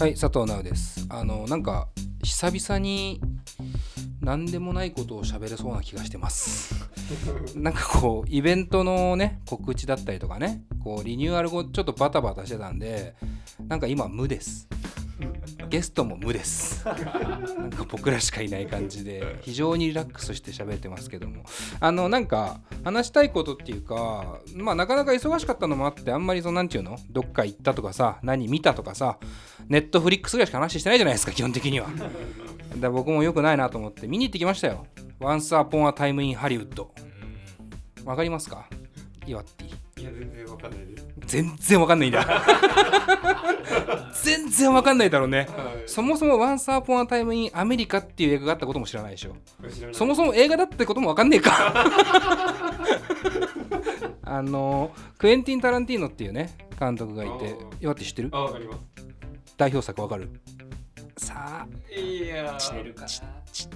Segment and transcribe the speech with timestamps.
[0.00, 1.06] はい佐藤直です。
[1.10, 1.88] あのなんか
[2.22, 3.20] 久々に
[4.22, 6.74] 何でもないことを喋れそうな気がしてます。
[7.54, 13.14] なんかこうイベントのね告知だったりとかねこうリニューアル後ちょっとバタバタしてたんで
[13.68, 14.70] なんか今無です
[15.70, 16.84] ゲストも無です。
[16.84, 21.44] なんか僕らしかいない感じで非常にリラックスして喋ってますけども。
[21.78, 26.98] あのなんか話したいことっていうかまあなかなか忙しかったのもあってあんまりそのなんていうの？
[27.10, 29.18] どっか行ったとかさ何見たとかさ
[29.68, 31.88] ネットフリックスぐらいしか話してないじゃないですか基本的には。
[32.78, 34.86] だ僕も良くないなと思って見に行ってきましたよ。
[35.20, 36.86] Once Upon a Time in Hollywood
[38.04, 38.66] わかりますか？
[39.26, 41.06] イワッティいや全然わかんないです。
[41.26, 42.26] 全然わかんないんだ。
[44.22, 45.38] 全然わかんないだろうね。
[45.40, 45.48] はい。
[45.86, 49.36] そもそも Once Upon a Time in America っていう映画があったことも知らないでしょ。
[49.92, 51.84] そもそも映画だってこともわかんねえか。
[54.24, 57.56] あのクエンティン・タランティーノっていうね監督がいてあー。
[57.80, 58.30] 岩手知ってる？
[59.56, 60.28] 代表作わかる？
[61.18, 61.66] さあ
[62.00, 63.06] いや知れるかな。
[63.08, 63.68] ちち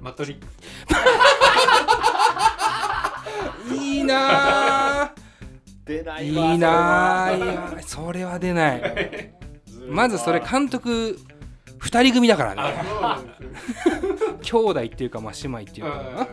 [0.00, 0.46] マトリック
[3.72, 5.14] いいなあ
[5.84, 9.32] 出ないいわいなあいやそれは出ない。
[9.88, 11.18] まずそれ監督
[11.80, 12.62] 2人組だからね。
[14.42, 16.28] 兄弟っていうかまあ姉妹っていうか。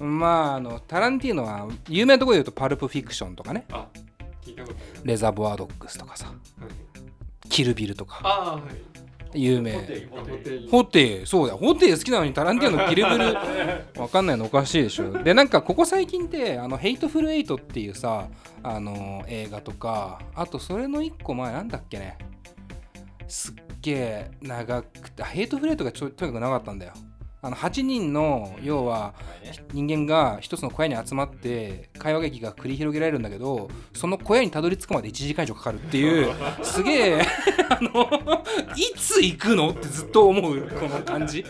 [0.00, 3.66] なまああのタランティーノは有名なところで言うとパルプフィクションとかね。
[5.04, 6.26] レザーボアドッグスとかさ。
[6.26, 7.48] はい。
[7.48, 8.20] キルビルとか。
[8.22, 8.62] あはい。
[9.34, 9.74] 有名。
[10.70, 11.58] ホテイそうだよ。
[11.58, 13.24] ホテイ好きなのにタランティーノのキルビル。
[14.00, 15.22] わかんないのおかしいでしょ。
[15.22, 18.28] でなんかここ最近ってあのヘイトフルエイトっていうさ
[18.62, 22.16] あの映画とかあとそれの一個前なんだっけね。
[23.28, 26.92] すっげえ長くてあヘイトフルエイトがちょとにかく長かったんだよ
[27.48, 29.14] あの8人の要は
[29.72, 36.30] 人間が一つの小屋に集まって会話劇が繰り広げられるんだけどその小屋にたどり着くまで1時間以上かかるっていう
[36.62, 37.22] すげえ
[37.70, 38.44] あの
[38.76, 41.44] いつ行くのってずっと思うこの感じ。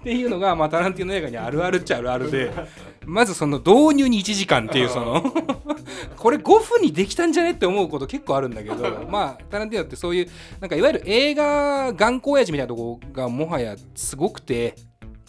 [0.00, 2.50] っていうのが、まあ、タランティーノ映画にあるあるっちゃあるあるで
[3.04, 5.22] まずその導入に1時間っていうその
[6.16, 10.28] これ5分にできたんじゃねって思うこと結構あるんだけどまあタランティーノってそういう
[10.60, 14.76] なんかいわゆる映画頑固親父みたいなとこがもはやすごくて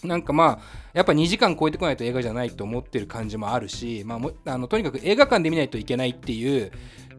[0.04, 0.60] なんかまあ
[0.94, 6.72] やっぱ2時間超えてこないと映画じゃないと思ってる感じもあるし、まあ、もあのとにかく映画館で見ないといけないっていう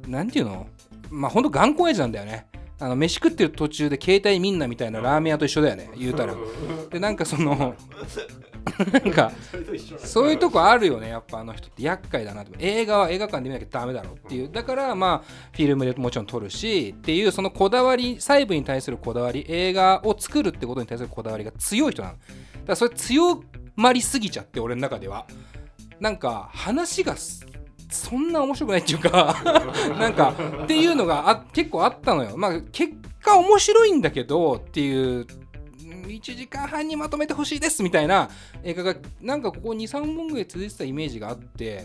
[0.06, 0.66] 何て言うの？
[1.10, 2.46] まあほんと頑固親父なんだよね。
[2.80, 6.34] あの飯食ってる途中で携帯みんなみたいなラーメン屋と一緒だよね言うたら。
[6.90, 7.74] でなんかその
[8.92, 9.32] なんか
[9.98, 11.82] そういうとこあるよねやっぱあの人って。
[11.82, 12.52] 厄介だなと。
[12.58, 14.50] 映画は映画館で見なきゃダメだろうっていう。
[14.50, 22.14] だからまあフィルムでもちろん撮るしっていうそのこだわり細部に対するこだわり映画を作るってことに対するこだわりが強い人なの。
[22.14, 22.28] だか
[22.68, 23.42] らそれ強
[23.76, 25.26] まりすぎちゃって俺の中では。
[26.00, 27.46] なんか話がす
[27.88, 29.36] そんな面白くないっていうか
[30.00, 30.34] なんか
[30.64, 32.36] っていうのがあ結構あったのよ。
[32.36, 35.26] まあ結果面白いんだけどっていう
[36.16, 38.28] 1時間半にまとめてほしいですみたいな
[38.62, 41.84] 映画がなんかここ23本ぐらい続いてたイメージがあって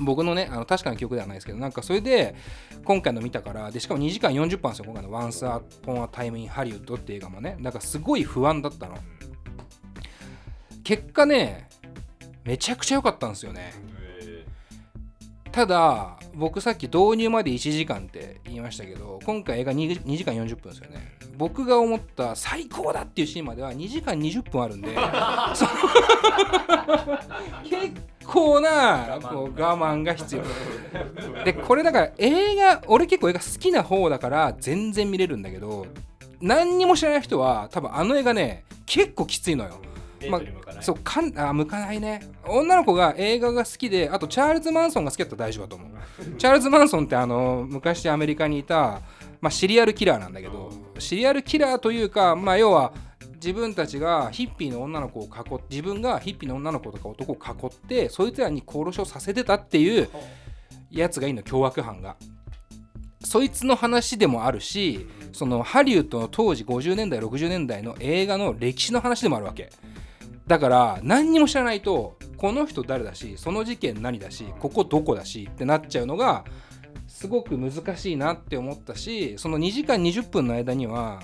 [0.00, 2.34] 僕のねあの確かな記憶ではないですけどなんかそれで
[2.84, 5.46] 今回の見たからでしかも2時間40分ですよ今回の「Once
[5.84, 7.56] Upon a Time in Hollywood」って映画もね。
[7.60, 8.98] だかすごい不安だったの。
[10.82, 11.68] 結果ね
[12.44, 13.72] めちゃくちゃ良かったんですよね。
[15.54, 21.12] ただ僕さっき導入まで1時間って言いましたけど今回映画 2, 2時間40分ですよね。
[21.38, 24.88] 僕が思った最高だっていうシーンまでは2時間20分あるんで
[27.70, 27.92] 結
[28.26, 30.42] 構なこう我慢が必要。
[31.44, 35.86] でこれだから映画俺結構映画好きな方だから全然見れるんだけど
[36.40, 39.80] 何にも知らない人は多分あの映画ね結構きついのよ
[40.24, 40.82] デートに向かない。
[40.82, 42.20] そうかんあ向かないね。
[42.46, 45.88] 女の子が映画が好きであとチャールズ・マンソンが好きだったら大丈夫だと思う。
[46.36, 49.00] チャールズ・マンソンってあの昔アメリカにいた、
[49.40, 52.92] まあ、シリアルキラーなんだけどシリアルキラーというか、まあ、要は
[53.34, 55.28] 自分たちがヒッピーの女の子を囲
[55.68, 60.08] 自分がヒッピーの女の子とか男を囲ってそいつらに殺しをさせてたっていう
[60.90, 62.16] やつがいいの凶悪犯が。
[63.24, 69.72] そいつの話でもあるしそのハリウッドの当時50年代60年代の映画の歴史の話でもあるわけ
[70.46, 76.44] だから何にも知らないとこの人誰だしその事件何だしここどこだしってなっちゃうのが
[77.06, 81.22] すごく難しいなって思ったしその2時間20分の間には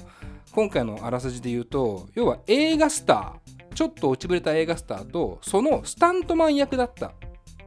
[0.53, 7.13] 今回のあらすじで言うと要は映画スターちょっと落ちぶれた映画スターとそのスタントマン役だった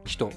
[0.04, 0.30] 人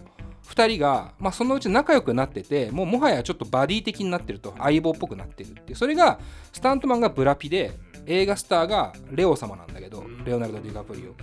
[0.48, 6.20] 2人が、まあ、そのうち仲良くなっててもうもはやちょっとバディ的になってると相棒っぽくなってるってそれが
[6.54, 7.74] スタントマンがブラピで
[8.08, 11.16] 映画スターがレオ様なんだけどレオナルド・ディカプリオ。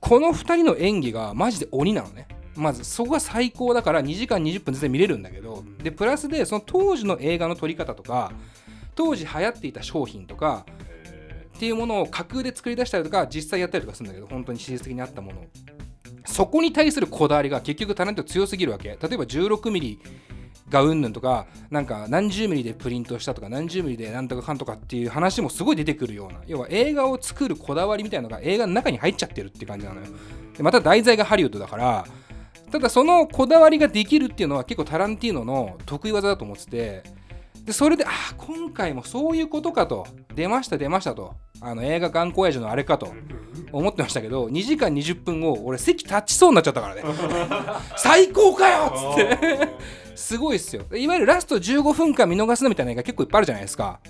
[0.00, 2.28] この2人の演技がマジで鬼なのね。
[2.56, 8.32] まずそこが最高だから2時間20分全然見れるんだけどでプラスでその当時の映画の撮り方とか
[8.96, 10.66] 当時流行っていた商品とか
[11.56, 15.44] っていうものを架空で作り出したりとか実際やったりとかするんだけど本当に史実的にあったものを。
[16.26, 18.88] そこに対するこだわりが結局タレント強すぎるわけ。
[18.88, 19.98] 例えば 16mm
[20.70, 30.06] がうんぬんとかなんか何十ミリでプリントしたとか何十ミリでなんとかかんとかっていう話もすごい出てくるような要は映画を作るこだわりみたいなのが映画の中に入っちゃってるって感じなのよ。
[30.56, 32.06] でまた題材がハリウッドだから
[32.70, 37.02] ただそのこだわりができるっていうのは結構タランティーノの得意技だと思ってて
[37.68, 40.06] でそれであ今回もそういうことかと。
[40.34, 41.34] 出ました出ましたと。
[41.60, 43.12] あの映画頑固親父のあれかと。
[43.72, 47.02] 思ってましたけど2時間20分後俺席立ちそうになっちゃったからね。
[47.98, 48.86] 最高かよ！
[48.86, 49.68] っつって。
[50.16, 50.84] すごいっすよ。
[50.94, 54.00] いわゆるラスト15分間見逃すのみたいな映画結構いっぱいあるじゃないですか。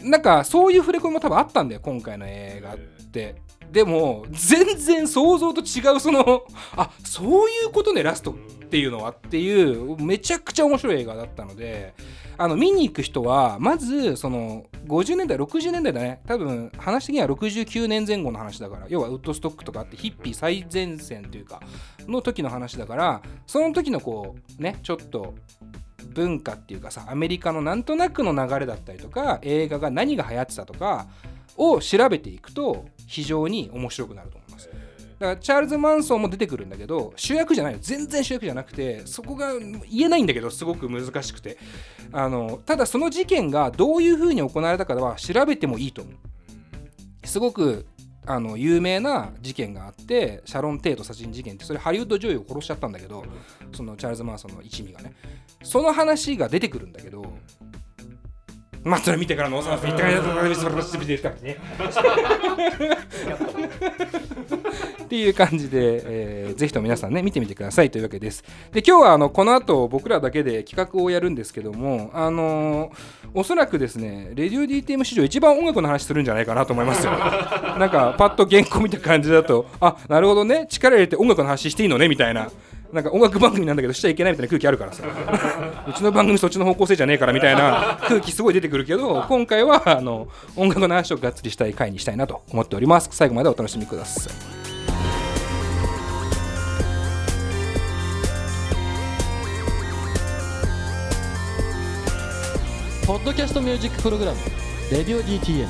[0.00, 3.42] なんかそういう触れ込みも多分あったんだよ今回の映画って。
[3.72, 6.44] でも全然想像と違うその
[6.76, 8.34] あそういうことねラストっ
[8.68, 11.94] ていうのはっていうめちゃくちゃ面白い映画だったので
[12.38, 16.20] あの見に行く人はまずその50年代60年代だね。
[16.26, 18.86] 多分話的には69年前後の話だから。
[18.88, 21.60] 要はウッドストックとかあってヒッピー最前線というか
[22.06, 25.34] の時の話だからその時のこうねちょっと
[26.12, 31.06] 文化っていうかさアメリカのなんとなくの流れだったりとか映画が何が流行ってたとか
[31.56, 34.41] を調べていくと非常に面白くなると思います
[35.22, 37.78] だからチャールズ・マンソンも出てくるんだけど主役じゃないよ。
[37.80, 39.52] 全然主役じゃなくてそこが
[39.88, 41.58] 言えないんだけどすごく難しくて。
[42.14, 46.14] あのただその事件がどういうふうに行われたかは調べてもいいと思う。
[47.26, 47.86] すごく
[48.26, 53.24] あの有名な事件があってシャロン・テイト殺人事件ってそれハリウッド女優を殺しちゃったんだけど
[53.72, 55.14] そのチャールズ・マンソンの一味がね。
[55.62, 57.24] その話が出てくるんだけど
[58.82, 60.20] まあそれ見てからのおさんすみたいな
[61.40, 61.56] ね。
[64.56, 64.58] っ
[65.12, 68.42] ていう感じで、えーぜひとも皆さんね見てみてくださいというわけです。
[68.72, 72.92] で今日はあのこの後僕らだけで企画をやるんですけどもあのー
[73.34, 77.12] おそらくですねレディオ DTM 史上一番音楽の話するんじゃないかなと思いますよ。
[77.78, 82.50] なんかパッと原稿見た感じだとあなるほどね力入れて音楽の話していいのねみたいな。
[82.92, 85.02] なんか音楽番組なんだけどしちゃいけないみたいな空気あるからさ。
[85.88, 93.08] うちの番組そっちの方向性じゃねえからみたいな空気すごい出てくるけど今回はあの音楽の話をがっつりしたい回にしたいなと思っております。
[93.12, 94.61] 最後までお楽しみください
[103.12, 104.38] ポッドキャストミュージックプログラム
[104.90, 105.68] 「レディオ DTM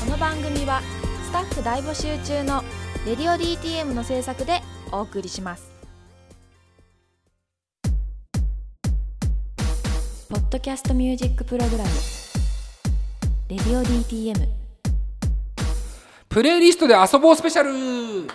[0.00, 0.82] この番組は
[1.22, 2.64] スタッフ大募集中の
[3.06, 5.70] 「レディオ DTM」の制作でお送りします。
[10.28, 11.90] ポッドキャストミュージックプログラム
[13.48, 14.44] 「レディオ DTM」
[16.28, 18.28] プレイリストで遊ぼうスペシャル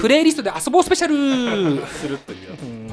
[0.00, 1.86] プレイリストで遊ぼうスペシャル。
[1.86, 2.50] するという。
[2.50, 2.92] やつうん。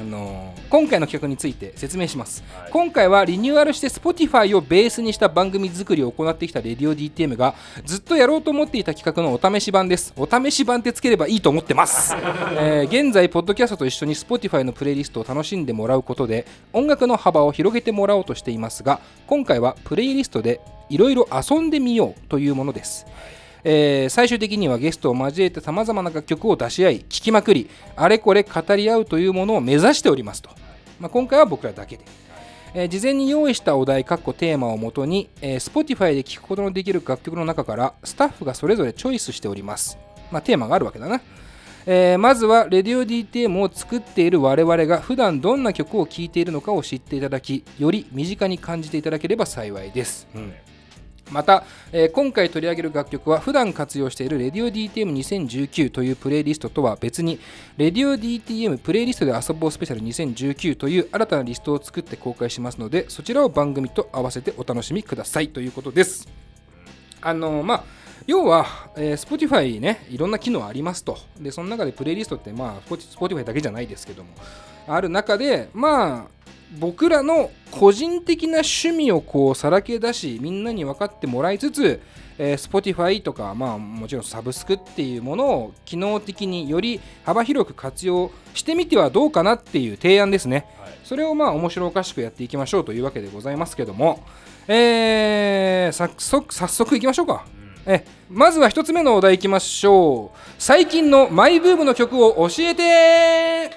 [0.00, 7.54] あの今回の企画について説明します、今回はリニューアルして Spotify をベースにした番組作りを行ってきた RadioDTM が
[7.84, 10.14] ずっとやろうと思っていた企画のお試し版です。
[10.16, 12.14] お試し版ってつければいいと思ってます、
[12.56, 23.06] えー現在ポッドキャストと一緒に Spotify のプレイリストを楽しんでもらうことで音楽の幅を広げてもらおうとしていますが今回はプレイリストでいろいろ遊んでみようというものです
[23.64, 30.50] えー最終的にはゲストを交えてさまざまな楽曲を出し合い聴きまくりあれこれ語り合うというものを目指しておりますと、
[30.98, 32.04] まあ、今回は僕らだけで、
[32.74, 39.98] えー事前に用意したお題かっこテーマをもとに、えー Spotify で聴くことのできる楽曲の中からスタッフがそれぞれチョイスしております、
[40.30, 41.20] まあ、テーマがあるわけだな。
[41.86, 50.52] えーまずは RadioDTM を作っている我々が普段どんな曲を聴いているのかを知っていただきより身近に感じていただければ幸いです、うん。
[51.30, 57.38] また、えー今回取り上げる楽曲は普段活用している RadioDTM2019 というプレイリストとは別に
[57.78, 66.28] RadioDTM プレイリストで遊ぼうスペシャル2019という新たなリストを作って公開しますのでそちらを番組と合わせてお楽しみくださいということです。
[67.22, 71.18] あのまあ要は、えー Spotify ねいろんな機能ありますと。
[71.38, 74.30] でその中でプレイリストってまあ Spotify だけじゃないですけども
[74.86, 76.40] ある中でまあ
[76.78, 82.00] 僕らの個人的な趣味をこうさらけ出しみんなに分かってもらいつつ、
[82.38, 90.66] えー Spotify とか、まあ、もちろんサブスクっていうものを機能的により幅広く活用してみてはどうかなっていう提案ですね、
[91.04, 94.24] それをまあ面白おかしくやっていきましょうというわけでございますけども、
[94.68, 97.44] えー早速早速いきましょうか、
[97.86, 100.38] えまずは一つ目のお題いきましょう。
[100.58, 103.70] 最近のマイブームの曲を教えて。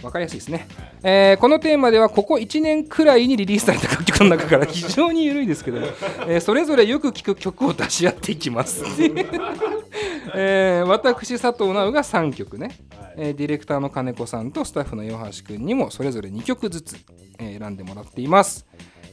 [0.00, 0.66] 分分かりやすいですね、
[1.02, 5.78] えーこのテーマではここ1年くらいにリリースされた楽曲の中から非常に緩いですけど、
[6.26, 8.82] えーそれぞれよく聴く曲を出し合っていきます、
[10.34, 12.76] えー私佐藤直が3曲ね、
[13.16, 16.96] えーディレクターの金子さんとスタッフの岩橋君にもそれぞれ2曲ずつ、
[17.38, 18.66] えー選んでもらっています。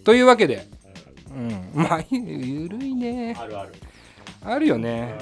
[0.03, 0.65] というわけで、
[1.31, 3.35] うん、まあゆるいね。
[3.37, 3.73] あるある。
[4.43, 5.15] あるよね。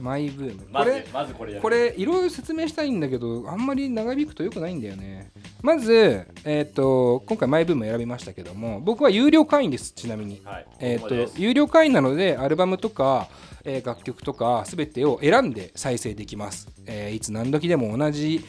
[0.00, 0.66] マイブーム。
[0.72, 5.30] これまずこれこれいろいろ説明したいんだけどあんまり長引くと良くないんだよね。
[5.62, 10.40] まず、えー、と今回マイブーム選びましたけども僕は有料会員ですちなみに。
[10.44, 10.66] はい。
[10.78, 11.34] えー、ここです。
[11.34, 13.28] と有料会員なのでアルバムとか、
[13.64, 18.44] えー楽曲とか全てを選んで再生できます、えーいつ何時でも同じ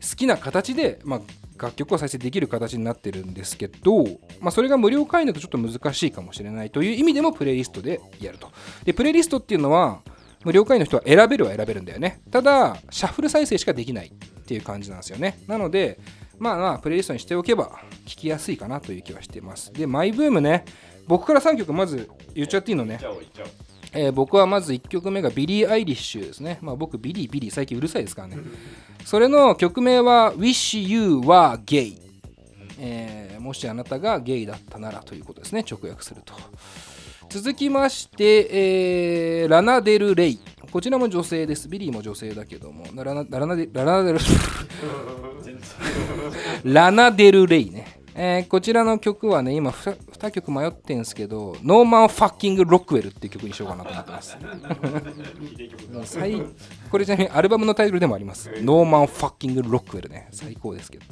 [0.00, 1.20] 好きな形で、まあ、
[1.60, 4.04] 楽曲を再生できる形になってるんですけど、
[4.40, 8.50] まあ、それが無料会員だとちょっと難しいかもしれないという意味でもプレイリストでやると。
[8.84, 10.00] でプレイリストっていうのは
[10.44, 12.22] 無料会員の人は選べるは選べるんだよね。
[12.30, 15.38] ただシャッフル再生しかできないっていう感じなんですよね。
[15.46, 15.98] なので
[16.38, 17.72] まあまあプレイリストにしておけば
[18.06, 19.72] 聞きやすいかなという気はしてます。
[19.72, 20.64] でマイブームね。
[21.06, 22.98] 僕から3曲まず言っちゃっていいのね。
[23.92, 26.58] えー僕はまず1曲目がビリー・アイリッシュですね。
[26.62, 28.38] まあ僕、ビリー、ビリー、最近うるさいですからね。
[29.04, 31.96] それの曲名は Wish You Were Gay、
[32.78, 35.64] えーもしあなたがゲイだったならということですね。
[35.68, 36.34] 直訳すると。
[37.30, 40.40] 続きまして、えーラナデル・レイ。
[40.70, 41.68] こちらも女性です。
[41.68, 44.18] ビリーも女性だけども、ラナラナデラナデル
[46.64, 47.99] ラナデル・ レイね。
[48.14, 54.36] えーこちらの曲はね、今 2, 2曲迷ってんですけど、 Norman Fucking Rockwell っていう曲にしようかなと思ってます。
[56.18, 56.42] 最
[56.90, 58.50] これちなみにアルバムのタイトルでもあります。
[58.62, 60.28] Norman Fucking Rockwell ね。
[60.32, 61.04] 最高ですけど。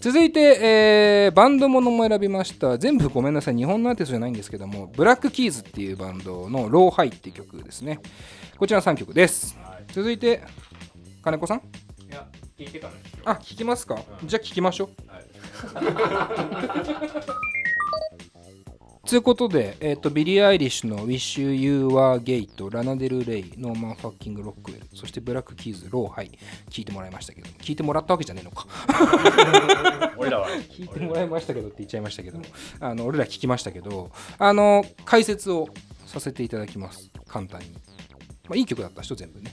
[0.00, 2.76] 続いて、えーバンドものも選びました。
[2.78, 3.56] 全部ごめんなさい。
[3.56, 8.00] 日本のアーティストじゃないんですけども、ブラック・キーズっていうバンドの Lo/Hi っていう曲ですね。
[8.58, 9.56] こちらの3曲です。
[9.92, 10.42] 続いて、
[11.22, 11.58] 金子さん？
[11.58, 11.60] い
[12.12, 12.26] や
[12.58, 12.82] 聞いて
[13.24, 13.96] あ、聞きますか？
[14.24, 14.88] じゃあ聞きましょう。
[19.06, 26.30] ということで、えっとビリー・アイリッシュの Wish You Were Gay とラナデル・レイ、 Norman Fucking Rockwell、そしてブラック・キーズ、 Lo/Hi、
[26.68, 28.66] 聞いてもらいましたけど、聞いてもらったわけじゃねえのか？
[30.16, 32.44] 俺らは聞いてもらいましたけどって言っちゃいましたけども、
[32.78, 35.68] あの俺ら聞きましたけど、あの解説を
[36.06, 37.66] させていただきます、簡単に。
[38.48, 39.52] まあ、いい曲だった人全部ね。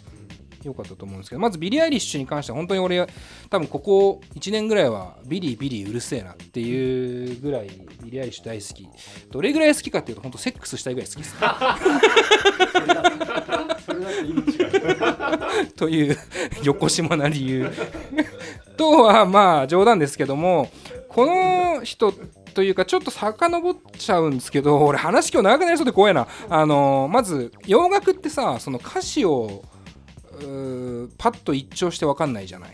[0.64, 3.08] 良かったと思うんですけど、まずビリー・アイリッシュに関しては、本当に俺、
[3.50, 7.68] 多分ここ1年ぐらいはビリー、ビリーうるせえなっていうぐらい、
[8.04, 8.88] ビリー・アイリッシュ大好き。
[9.32, 11.36] どれぐらい好きかっていうと、本当セックスしたいぐらい好きです。
[15.76, 16.18] という
[16.64, 17.70] 邪な理由
[18.78, 20.70] とはまあ冗談ですけども
[21.10, 22.14] この人
[22.54, 29.64] というかちょっと遡っちゃうんですけど俺話今日長くなりそうで怖いなあのまず洋楽ってさその歌詞を
[31.18, 32.72] パッと一聴して分かんないじゃない。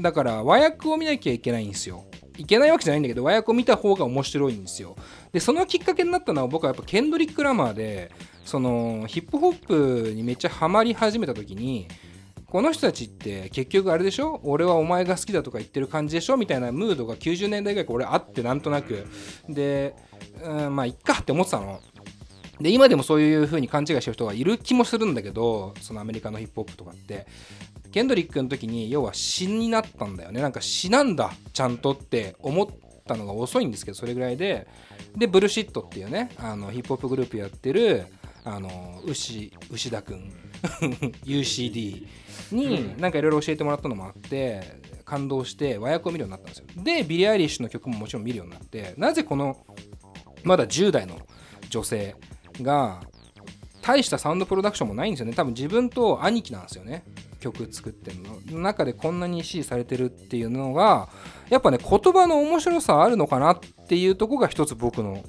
[0.00, 2.04] だから和訳を見なきゃいけないんですよ。
[2.36, 4.96] いけないわけじゃないんだけど和訳を見た方が面白いんですよ。
[5.32, 8.12] でそのきっかけになったのは僕はやっぱケンドリック・ラマーで
[8.44, 11.88] そのヒップホップにめっちゃハマり始めた時に
[12.46, 14.40] この人たちって結局あれでしょ？
[14.44, 16.36] 俺はお前が好きだとか言ってる感じでしょ？
[16.36, 19.04] みたいなムードが90年代ぐらいから俺あってなんとなく。
[19.48, 19.96] で、
[20.44, 21.80] うん、まあいっかって思ってたの。
[22.60, 27.26] で今でもそういう風に勘違いしてる人がいる気もするんだけどそのアメリカのヒップホップとかって。
[27.90, 30.42] ケンドリックの時に要は詩になったんだよね。
[30.42, 32.66] なんか詩なんだちゃんとって思っ
[33.06, 34.68] たのが遅いんですけどそれぐらいで。
[35.16, 38.04] で Bullshit っていうねあのヒップホップグループやってる
[38.44, 40.32] あの牛牛田くん。
[41.24, 42.06] UCD
[42.50, 44.62] になんかいろいろ教えてもらったのもあって
[45.04, 46.66] 感動して和訳を見るようになったんですよ。
[46.76, 49.64] でビリー・アイリッシュの曲ももちろん見るようになってなぜこの
[50.42, 51.18] まだ10代の
[51.70, 52.16] 女性
[52.62, 53.00] が
[53.82, 55.32] 大したサウンドプロダクションもないんですよね。
[55.34, 57.04] 多分自分と兄貴なんですよね。
[57.40, 58.18] 曲作ってる
[58.52, 58.60] の。
[58.60, 61.08] 中でこんなに支持されてるっていうのが
[61.48, 65.24] やっぱね言葉の面白さあるのかなっていうとこが一つ僕の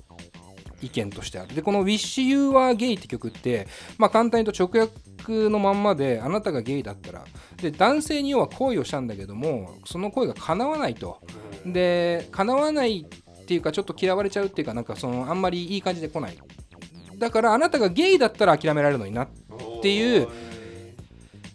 [0.81, 1.55] 意見としてある。
[1.55, 3.67] でこの「Wish You Were Gay」って曲って
[3.97, 7.25] まあ簡単に言うと直訳のまんまであなたがゲイだったら。
[7.61, 11.19] で男性に要は恋をしたんだけどもその恋が叶わないと。
[11.65, 16.37] で叶わないっていうかちょっと嫌われちゃうっていうかなんかそのあんまりいい感じで来ない。
[17.19, 19.27] だからあなたがゲイだったら諦められるのになっ
[19.81, 20.27] ていう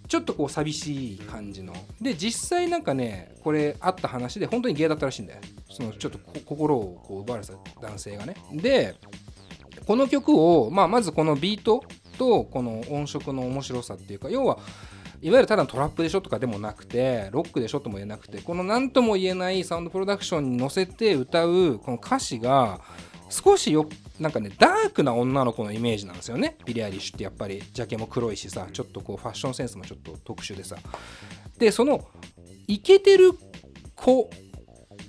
[0.07, 1.75] ちょっとこう寂しい感じの。
[2.01, 5.41] で実際なんかねこれあった話で本当にゲイだったらしいんだよ。
[5.71, 8.37] そのちょっと心をこう奪われた男性がね。
[8.53, 8.95] で
[9.87, 11.83] この曲を、まあ、まずこのビート
[12.19, 14.59] とこの音色の面白さっていうか要は
[15.21, 22.81] いわゆるただのトラップでしょとかでもなくてロックでしょとも言えなくてこの何とも言えないサウンドプロダクションに乗せて歌うこの歌詞が
[23.31, 30.77] 少しよっなんかねダークな女の子のイメージなんですよねビリ・アリッシュってやっぱりジャケも黒いしさちょっとこうファッションセンスもちょっと特殊でさ
[31.59, 32.07] でその
[32.67, 33.33] イケてる
[33.97, 34.31] 子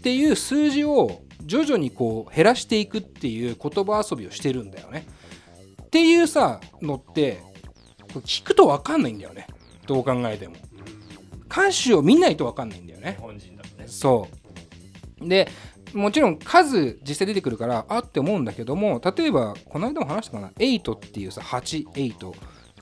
[0.00, 5.06] ていう数字を徐々にこう減らしていくっていう言葉遊びをしてるんだよね。
[5.82, 7.40] っていうさのって
[8.12, 9.46] これ聞くと分かんないんだよね。
[9.86, 10.56] どう考えても。
[11.50, 13.14] 歌詞を見ないと分かんないんだよね。
[13.16, 13.22] 日。
[13.22, 13.84] 本人だとね。
[13.86, 14.28] そ
[15.20, 15.28] う。
[15.28, 15.48] で
[15.94, 22.34] もちろん数実際出てくるからあって思うんだけども例えばこの間も話したかな？8っていうさ88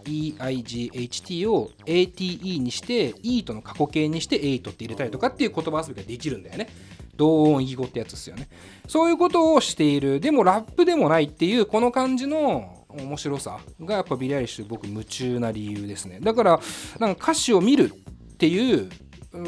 [0.07, 6.69] EIGHT を ATE にして E との過去形にして8って入れたりとかっていう言葉遊びができるんだよね。
[7.17, 8.49] 同音異義語ってやつですよね。
[8.87, 10.21] そういうことをしている。
[10.21, 16.19] でもラップでもないっていうこの感じの面白さがやっぱビリアリッシュ僕夢中な理由ですね。
[16.21, 16.61] だから
[16.99, 18.91] なんか歌詞を見るっていう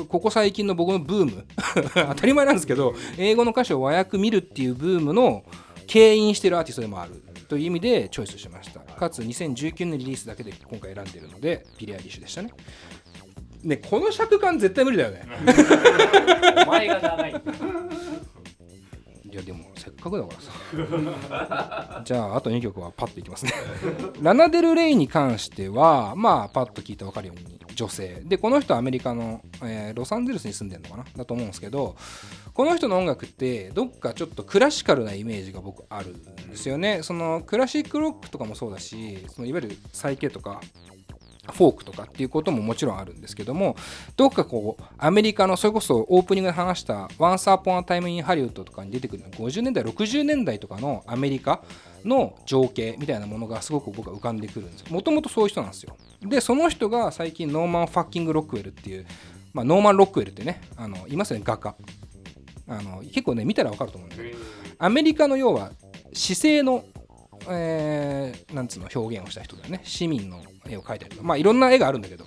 [0.08, 1.46] ここ最近の僕のブーム。
[1.94, 5.44] 当たり前なんですけど英語の歌詞を和訳見るっていうブームの
[5.86, 7.22] 牽引してるアーティストでもある。
[7.48, 8.80] という意味でチョイスしました。
[8.80, 12.52] かつ2019年リリースだけで今回選んでるのでビリーアイリッシュでしたね。
[13.62, 15.26] ねこの尺感絶対無理だよね。
[16.66, 17.34] お前が長いい。
[19.38, 22.02] やでもせっかくだからさ。
[22.04, 23.52] じゃああと2曲はパッといきますね。
[24.20, 28.22] ラナデル・レイに関してはまあパッと聞いて分かるように女性。
[28.24, 31.04] でこの人はアメリカの、えーロサンゼルスに住んでるのかな？
[31.16, 31.96] だと思うんですけど
[32.52, 37.00] この人の音楽ってどっかちょっとクラシカルなイメージが僕あるんですよね。
[37.02, 40.60] そのクラシックロックとかもそうだしそのいわゆるサイケとか
[41.52, 43.76] フォークとかっていうことももちろんあるんですけども
[44.16, 51.62] どっかこうアメリカのそれこそオープニングで話した「Once Upon a Time in Hollywood」とかに出てくる50年代60年代とかのアメリカ
[52.04, 55.96] の情景みたいなものがすごく僕は浮かんでくるんですもともとそういう人なんですよ。
[56.22, 59.06] でその人が最近 Norman Fucking Rockwell っていう、
[59.52, 61.74] まあ、ノーマン・ロックウェルってねあのいますよね画家。
[62.70, 64.36] あの結構ね見たら分かると思うんだけど
[64.78, 65.72] アメリカの要は
[66.12, 66.84] 市井の、
[67.50, 69.80] えーなんつうの表現をした人だよね。
[69.84, 71.22] 市民の絵を描いたりとか。
[71.22, 72.24] まあいろんな絵があるんだけど。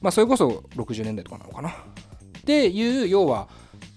[0.00, 1.70] まあそれこそ60年代とかなのかな。
[1.70, 3.48] っていう要は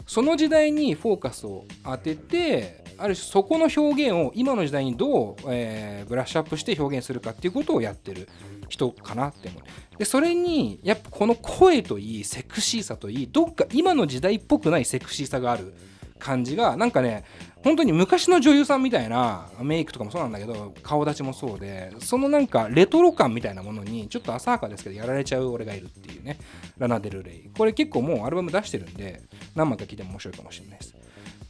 [0.06, 8.30] その時代にフォーカスを当ててある種そこの表現を今の時代にどう、えーブラッシュアップして表現するかっていうことをやってる
[8.70, 9.62] 人かなって思う。
[9.98, 15.74] でそれにやっぱこの声といいセクシーさといいどっか今の時代っぽくないセクシーさがある
[16.20, 17.26] 感じがなんかね
[17.68, 26.40] 本当に昔の女優さんみたいなメイクとかもそうなんだけど顔立ちもそうでそのなんかレトロ感みたいなものにちょっと浅はかですけどやられちゃう俺がいるっていうね
[26.78, 27.50] ラナ・デル・レイ。
[27.58, 29.22] これ結構もうアルバム出してるんで
[29.54, 30.96] 何枚か聴いても面白いかもしれないです。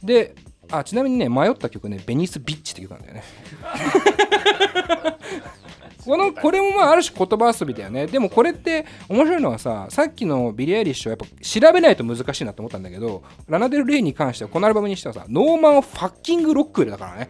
[0.02, 0.34] で
[0.72, 3.22] あちなみにね迷った曲ねベニス・ビッチって曲なんだよね。
[6.08, 8.06] このこれもまあある種言葉遊びだよね。
[8.06, 17.28] でもこれって面白いのはささっきのビリー・アイリッシュはやっぱ調べないと難しいなと思ったんだけどラナ・デル・レイに関してはこのアルバムにしてはさ Norman Fucking Rockwell だからね。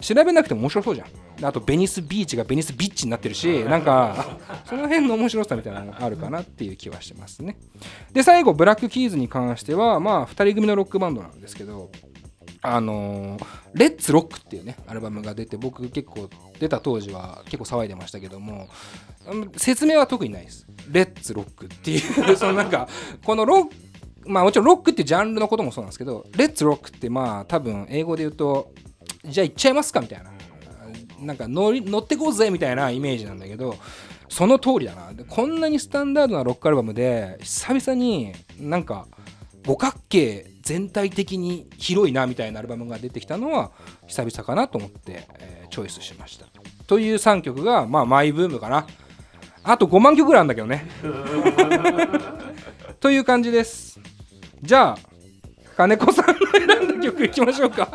[0.00, 1.08] 調べなくても面白そうじゃん。
[1.40, 7.56] であと Venice Beach が Venice Bitch になってるしなんかあその辺の面白さみたいなのがあるかなっていう気はしてますね。
[8.12, 11.90] で最後ブラック・キーズに関してはまあ2人組のロックバンドなんですけど
[12.62, 13.44] あのー
[13.74, 18.68] レッツ・ロックっていうねアルバムが出て僕結構出た当時は結構騒いでましたけども
[19.56, 20.66] 説明は特にないです。
[20.90, 22.88] レッツ・ロックっていう そのなんか
[23.24, 23.74] このロック
[24.26, 28.72] まあもちろんロックってジャンルのこともそうなんですけどレッツ・ロックってまあ多分英語で言うと
[29.24, 30.30] じゃあ行っちゃいますかみたいな。
[31.20, 33.76] なんか乗り乗ってこうぜみたいなイメージなんだけど
[34.30, 35.12] その通りだな。
[35.28, 39.06] こんなにスタンダードなロックアルバムで久々になんか
[39.66, 43.70] 五角形全体的に広いなみたいなアルバムが出てきたのは
[44.06, 46.46] 久々かなと思って、えーチョイスしました。
[46.88, 48.86] という3曲がまあマイブームかな。
[49.62, 50.84] あと5万曲ぐらいあるんだけどね。
[52.98, 54.00] という感じです。
[54.62, 54.98] じゃあ
[55.76, 56.34] 金子さんの
[56.78, 57.86] 選んだ曲いきましょうか。
[57.86, 57.94] こ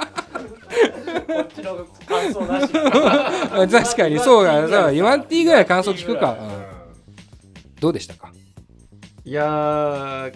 [1.41, 2.71] っちの感想なし。
[3.71, 7.79] 確かにそうだそう言わんっていいぐらい感想聞くか、うん。
[7.81, 8.31] どうでしたか？
[9.25, 10.33] いやー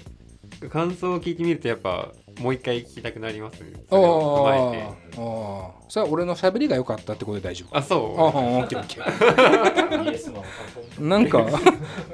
[0.67, 3.71] 感想を聞いてみるとやっぱもう一回聞きたくなりますね。
[3.89, 4.83] それを踏まえて。
[4.83, 11.01] ああそれは俺の喋りが良かったってことで大丈夫あそああオッケーオッケー。
[11.01, 11.45] なんか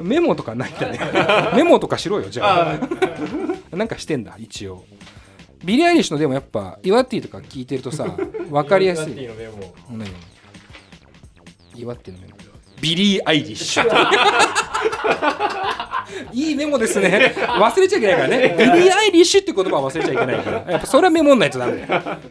[0.01, 0.99] メモとかないんだね。
[1.55, 2.77] メモとかしろよじゃ
[3.71, 3.75] あ。
[3.75, 4.83] なんかしてんだ一応。
[5.63, 8.05] ビリー・アイリッシュのでもやっぱイワティとか聞いてるとさ
[8.51, 9.13] 分かりやすい。
[9.15, 10.07] のメモ何
[11.75, 12.34] イワティのメモ
[12.85, 13.85] ビリー・アイリッシュ。
[16.31, 17.33] いいメモですね。
[17.35, 18.55] 忘れちゃいけないからね。
[18.59, 20.71] ビリー・アイリッシュって言葉は忘れちゃいけないから。
[20.71, 21.83] やっぱそれはメモんないとダメ。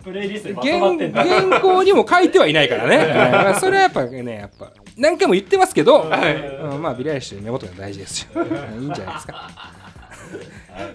[0.04, 8.44] プレイリストにまとまってん原だ原稿にも書いてはいないからね、うんそれはやっぱねやっぱ何回も言ってますけど、うんまあビリー・アイリッシュメモとか大事ですよ。
[8.78, 9.50] いいんじゃないですか。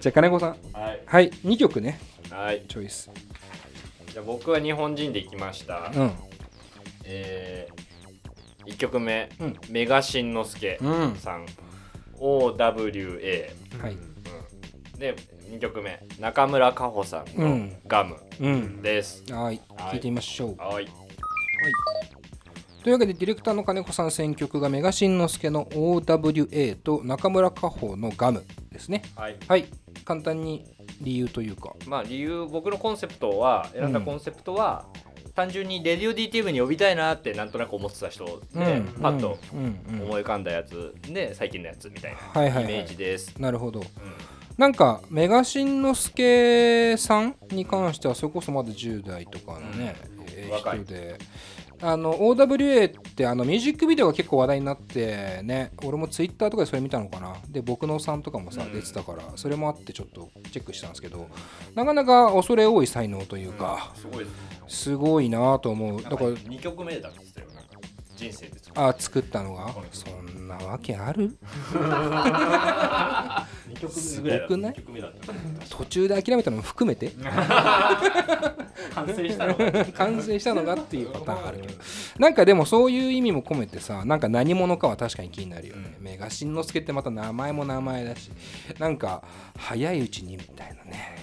[0.00, 0.48] じゃあ金子さん。
[0.72, 1.30] はい、はい。
[1.44, 2.00] 2曲ね。
[2.30, 3.10] はい、チョイス。
[4.10, 6.12] じゃあ僕は日本人で行きました、うん。
[7.04, 7.89] えー、
[8.70, 9.56] 1曲目、うん。
[9.68, 11.16] メガしんのすけうん。
[11.16, 11.46] さん。
[12.18, 13.50] OWA
[13.82, 13.96] はい。
[14.98, 15.16] で
[15.50, 17.76] 2曲目中村佳穂さんのうん。
[17.86, 18.82] ガムうん。
[18.82, 19.60] です、はい。
[19.90, 20.56] 聞いてみましょう。
[20.56, 20.88] はい。
[22.82, 29.02] というわけでディレクターの金子さん選曲がメガしんのすけの OWA と中村佳穂のガムですね。
[29.16, 29.36] はい。
[29.46, 29.66] はい。
[30.04, 30.64] 簡単に
[31.00, 31.74] 理由というか。
[31.86, 34.86] まあ理由僕のコンセプトは選んだコンセプトは、
[35.34, 39.60] 単純にレディオ DTM に呼びたいなってなんとなく思ってた人で、パッとうん。
[39.60, 40.00] うん。
[40.00, 40.04] うん。
[40.04, 43.82] 思い浮かんだやつで最近のやつみたいはいはいはいなイメージです、なるほど
[44.56, 47.34] なんかメガしんのすけさん。
[47.50, 49.96] に関してはそれこそまだ10代とかのね、
[50.36, 51.18] えー若い人で
[51.82, 57.36] あの OWA ってあのミュージックビデオが結構話題になってね俺もツイッターとかでそれ見たのかな。
[57.48, 58.72] で僕のさんとかもさ、うん。
[58.72, 61.28] 出てたからそれもあってちょっとチェックしたんですけど
[61.74, 63.92] なかなか恐れ多い才能というか、
[64.68, 66.02] すごいなと思う。
[66.02, 67.46] だから2曲目だって言ってたよ。
[67.54, 67.70] なんか
[68.16, 68.88] 人生で作った。
[68.88, 69.74] あ作ったのが？
[69.92, 71.36] そんなわけある
[71.72, 73.46] ？2
[73.80, 75.32] 曲すごくない2曲目だった
[75.76, 77.12] 途中で諦めたのも含めて？
[78.94, 79.84] 完成したのが。
[79.86, 81.74] 完成したのがっていうパターンあるけど。
[82.18, 88.30] なんかでもそういう意味も込めてさなんか何者かは確かに気になるよね、メガしんのすけってまた名前も名前だし
[88.78, 89.22] なんか
[89.56, 91.18] 早いうちにみたいなね。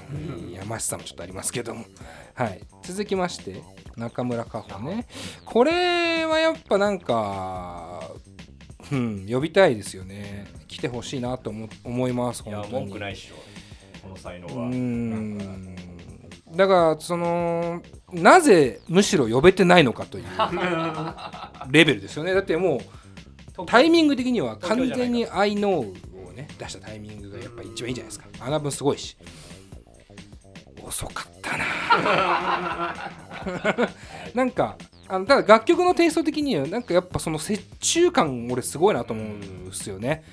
[0.54, 1.86] やましさもちょっとありますけども。
[2.34, 2.62] はい。
[2.84, 3.62] 続きまして
[3.96, 5.08] 中村佳穂ね。
[5.44, 8.12] これはやっぱなんか
[8.91, 10.47] うん呼びたいですよね。
[10.67, 12.71] 来てほしいなと思思います本当に。
[12.71, 13.36] 文句ないっしょ
[14.02, 14.69] この才能は。
[14.69, 15.76] ん。
[16.56, 20.26] だからそのなぜむしろ呼べてないのかという
[21.71, 22.34] レベルですよね。
[22.34, 22.78] だっても
[23.58, 25.91] うタイミング的には完全に「I know」
[26.30, 28.26] をね出したタイミングがやっぱ一番いいじゃないですか。
[28.39, 29.17] あの分すごいし。
[30.88, 31.65] 遅かったな
[34.34, 40.24] なんかあのただ楽曲のテイスト的にはなんかやっぱその折衷感俺すごいなと思うんですよね。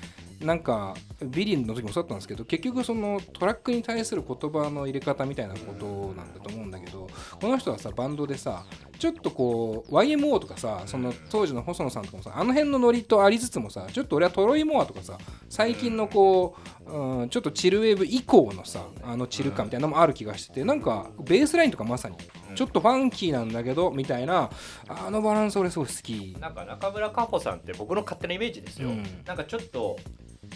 [0.41, 7.07] なんかビリーの時もそうだったんですけど結局そのトラックに対する言葉の入れ方みたいなことなんだと思うんだけど
[7.39, 8.65] この人はさバンドでさ
[8.99, 15.17] ちょっとこう YMO とかさその当時の細野さんとかもさあの辺のノリとありつつもさちょっと俺はトロイモアとかさ
[15.49, 22.17] 最近のこう、うん、ちょっとチルウェーブ以降のさあのチル感みたいなのもある気がしててなんかベースラインとかまさに
[22.55, 24.49] ちょっとファンキーなんだけどみたいな
[24.87, 26.35] あのバランス俺すごい好き。
[26.39, 29.03] なんか中村佳穂さんって僕の勝手なイメージですよ、うん。
[29.25, 29.97] なんかちょっと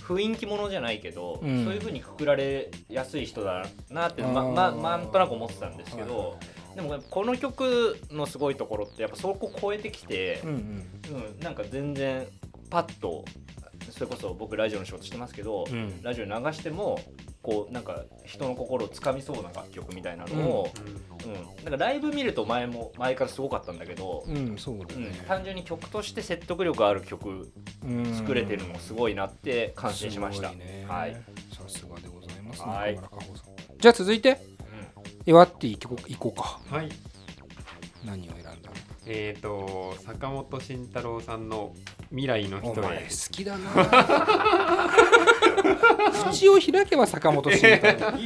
[0.08, 1.66] 雰囲気ものじゃないけど、うん。
[1.66, 6.38] そういう風にくくられやすい人だなってままなんとなく思ってたんですけど、
[6.76, 10.56] でもこの曲のすごいところってやっぱそこ超えてきてうん、うん。
[10.56, 10.58] う
[11.38, 12.28] んなんか全然
[12.70, 13.26] パッと
[13.92, 16.02] それこそ僕ラジオの仕事してますけど、うん。
[16.04, 17.00] ラジオ流しても
[17.42, 20.70] こうなんか人の心をつかみそうな楽曲みたいなのを、
[21.26, 21.64] うん。
[21.64, 25.14] なんかライブ見ると前も前からすごかったんだけど、うんそうだうん。
[25.28, 27.52] 単純に曲として説得力ある曲
[27.84, 28.14] うん。
[28.14, 30.50] 作れてるのもすごいなって感心しました。
[30.50, 30.86] すごいね。
[30.88, 31.14] はい。
[31.54, 33.00] さすがでございます、はい。
[33.80, 34.38] じゃあ続いて
[35.26, 36.60] 岩っていこう行こうか。
[36.76, 36.90] はい。
[38.06, 38.72] 何を選んだ
[39.06, 41.74] えーと坂本慎太郎さんの
[42.10, 43.72] 未来の人お前へ好きだな
[46.12, 48.18] 口を開けば坂本慎太郎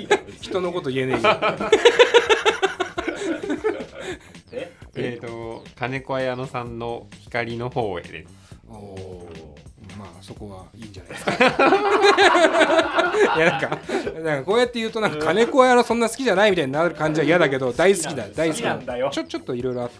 [0.41, 1.29] 人のこと言えねえよ
[4.95, 8.29] えっーと金子綾乃さんの光の方へです
[8.69, 9.29] おお
[10.33, 11.31] そこはいいんじゃないですか。
[13.37, 13.69] いやなんか
[14.23, 19.09] なんかこうやって言うとなんか金子屋のそんな好きじゃないみたいになる感じは嫌だけど大好きだ大好きなんだよ。
[19.11, 19.95] ちょちょっといろいろあって、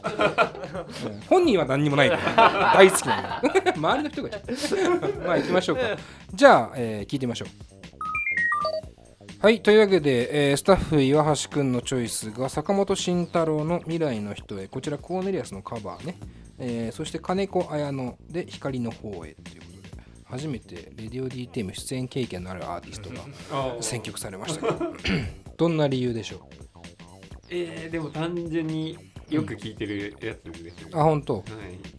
[1.08, 1.22] うん。
[1.30, 3.42] 本人は何にもないけど大好きなんだ
[3.76, 4.30] 周りの人が
[5.26, 5.82] まあ行きましょうか。
[6.34, 7.48] じゃあ、えー聞いてみましょう。
[9.46, 14.68] はいというわけで、えースタッフ岩橋くんのチョイスが坂本慎太郎の未来の人へ。
[14.68, 16.16] こちらコーネリアスのカバーね、
[16.60, 19.64] えーそして金子綾乃で光の方へということで
[20.34, 24.94] 初めてレディオ DTM 出演経験のあるアーティストが選曲されましたけど。
[25.56, 26.50] どんな理由でしょ
[27.50, 28.98] えー、でも単純に
[29.30, 31.36] よく聞いてるやつですよね、うあ本当。
[31.36, 31.44] はい。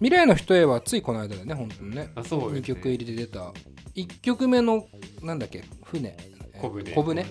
[0.01, 2.11] 未来の人へはついこの間だよね本当にね。
[2.17, 2.61] 2あそうね。
[2.63, 3.53] 曲入りで出た。
[3.95, 4.89] 1曲目の
[5.23, 5.63] なんだっけ？
[5.85, 6.17] 船。
[6.61, 6.93] 小舟。
[6.93, 7.21] 小舟？
[7.23, 7.31] はい、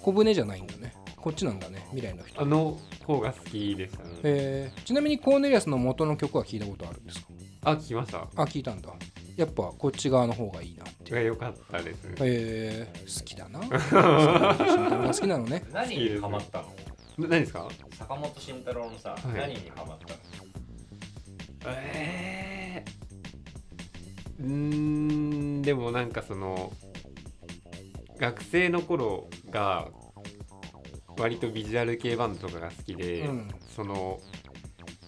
[0.00, 0.94] 小舟じゃないんだね。
[1.16, 2.40] こっちなんだね未来の人。
[2.40, 4.10] あの方が好きでしたね。
[4.22, 7.26] えーちなみにコーネリアスの元の曲は聞いたことあるんですか？
[7.64, 8.22] あ聞きました。
[8.22, 8.92] あ聞いたんだ。
[9.36, 11.10] やっぱこっち側の方がいいなって。
[11.10, 12.04] いうが良かったです。
[12.04, 13.60] ねえー、好きだな。
[13.78, 14.02] 坂
[14.58, 15.64] 本慎太郎が好きなのね。
[15.72, 16.64] 何にハマったの？
[17.18, 17.68] な何ですか？
[17.96, 19.28] 坂本慎太郎のさ、い。
[19.36, 20.12] 何にハマった
[21.70, 21.76] の？
[21.76, 24.52] えー、うー
[25.58, 26.72] んでもなんかその
[28.18, 29.88] 学生の頃が
[31.16, 33.48] 割とビジュアル系バンドとかが好きで、うん。
[33.76, 34.18] その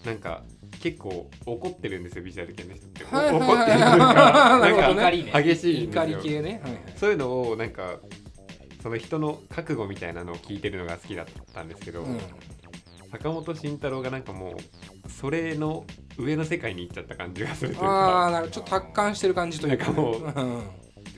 [0.05, 0.43] なんか
[0.81, 3.47] 結構怒ってるんですよビジュアル系の人って、はいはいはい。
[3.47, 3.97] 怒ってるな
[4.59, 7.99] なんか激しい怒より系ね、はいはいそういうのをなんか
[8.81, 12.19] その人の覚悟みたいなのを聞いてるのが好きだったんですけど、うん。
[13.11, 14.51] 坂本慎太郎がなんかも
[15.05, 15.85] うそれの
[16.19, 17.87] 上の世界に行っちゃった感じがするというか。
[17.87, 18.51] ああなるほど。
[18.51, 20.63] ちょっと達観してる感じというか,、なんかもううん。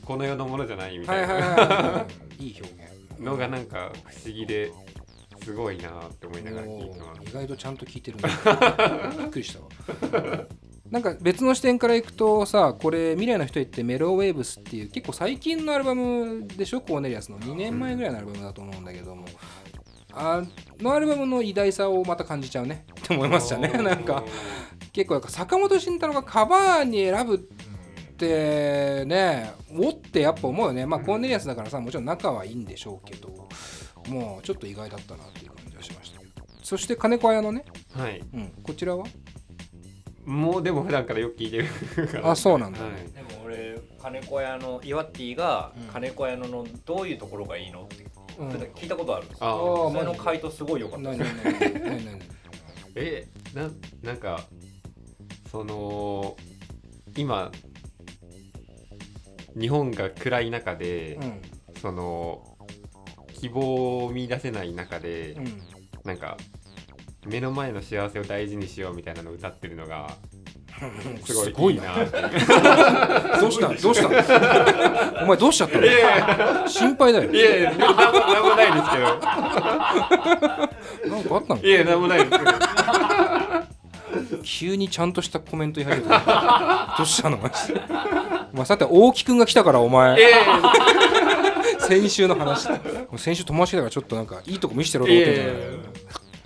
[0.06, 2.06] この世のものじゃないみたいはいはいはいなは
[2.40, 2.44] い。
[2.46, 3.22] いい表現。
[3.22, 4.72] のがなんか不思議で
[5.48, 7.30] すごいなって思いながら聞いてます。
[7.30, 8.24] 意外とちゃんと聞いてるね
[9.18, 10.46] びっくりしたわ。
[10.92, 16.82] なんか別の視点からいくとさこれ未来の人へってメロウェーブスっていう結構最近のアルバムでしょ？
[16.82, 17.40] コーネリアスの。
[17.40, 19.26] 2年前ぐらいのアルバムだと思うんだけども。
[20.14, 20.42] あ
[20.82, 22.86] のアルバムの偉大さをまた感じちゃうね。
[23.00, 23.70] って思いましたね。
[23.70, 24.24] なんか
[24.92, 27.40] 結構なんか坂本慎太郎がカバーに選ぶっ
[28.18, 30.86] てねおってやっぱ思うよね。
[30.86, 33.48] まあコーネリアスだからさもちろん仲はいいんでしょうけど
[34.08, 36.22] もうちょっと意外だったなっていう感じはしました
[36.64, 38.22] そして金子綾のね、はい。
[38.34, 39.06] うん、こちらは？
[40.26, 42.08] もうでも普段からよく聞いてる。
[42.10, 42.92] か らあそうなんだ、はい。
[43.14, 45.88] でも俺金子屋の岩ティがうん。
[45.88, 48.06] 金子屋ののどういうところがいいのって
[48.38, 48.50] うん。
[48.50, 49.48] 聞いたことあるんですよ。
[49.48, 49.56] ああ
[49.98, 51.12] その回答すごい良かった
[52.96, 53.72] えな
[54.04, 54.44] なんか
[55.50, 56.36] その
[57.16, 57.50] 今
[59.58, 61.42] 日本が暗い中で、うん。
[61.82, 62.57] その
[63.40, 65.62] 希望を見出せない中で、うん。
[66.04, 66.38] なんか
[67.26, 70.10] 目の前の幸せを大事にしようみたいなのを歌ってるのが
[71.26, 71.96] すごいすごいな。
[73.42, 73.68] どうした？
[73.68, 74.08] どうした？
[75.24, 76.68] お前どうしちゃったの？
[76.68, 79.04] 心配だよいやいやなんもなんもないですけど。
[81.16, 81.62] なんかあったの？
[81.62, 82.52] いやなんもないですけど。
[84.44, 86.96] 急にちゃんとしたコメント言い始めた。
[86.98, 87.38] どうしたの？
[87.38, 87.82] マジで。
[88.54, 90.18] お前さて大木くんが来たからお前。
[90.18, 90.38] いやいや
[91.88, 92.68] 先週の話。
[93.18, 95.80] 先週友達だからちょっとなんかいいとこ見せてろと思ってんじゃないいやいやい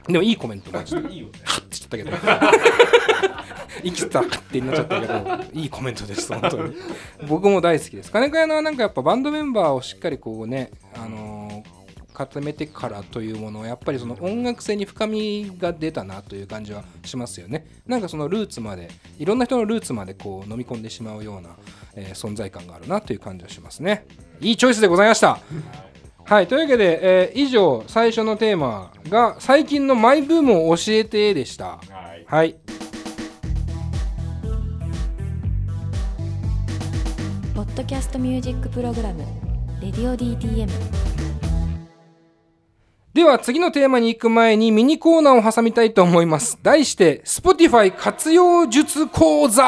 [0.08, 1.14] でもいいコメントマジで。
[1.14, 2.12] いいよねて言っちゃったけど
[3.84, 6.76] 息たってなっちゃったけどいいコメントです本当に。
[7.28, 8.12] 僕も大好きです。
[8.12, 11.82] 金子屋のなんかやっぱバンドメンバーをしっかりこうねあのー
[12.14, 21.56] 固めてからというものをやっぱりその音楽性に深みが出たなという感じはしますよねなんかそのルーツまでいろんな人のルーツまでこう飲み込んでしまうような、
[21.96, 24.06] えー存在感があるなという感じはしますね。
[24.40, 25.40] いいチョイスでございました。
[26.24, 31.66] はい、というわけで、えー以上最初のテーマが最近のマイブームを教えてでした。
[31.66, 31.80] は
[32.18, 32.26] い。
[32.26, 32.56] はい、
[37.54, 39.24] ポッドキャストミュージックプログラム
[39.82, 40.70] 「レディオ DTM」
[43.14, 46.58] では次のテーマに行く前にミニコーナーを挟みたいと思います。
[46.64, 49.64] 題して Spotify 活用術講座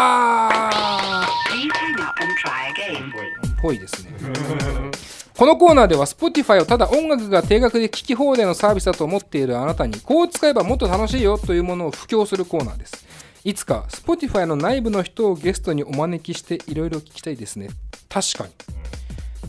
[3.61, 4.11] ぽいですね。
[5.35, 13.05] このコーナーでは Spotify をただ音楽が定額で聴き放題のサービスだと思っているあなたにこう使えばもっと楽しいよというものを布教するコーナーです。
[13.43, 17.69] いつか Spotify の内部の人をゲストにお招きしていろいろ聞きたいですね。
[18.09, 18.53] 確かに。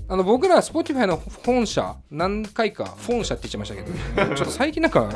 [0.06, 5.08] あの僕ら Spotify の本社何回か本社って言っちゃいましたけどちょっと最近なんか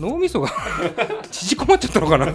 [0.00, 0.50] 脳みそが
[1.30, 2.34] 縮こまっちゃったのかな？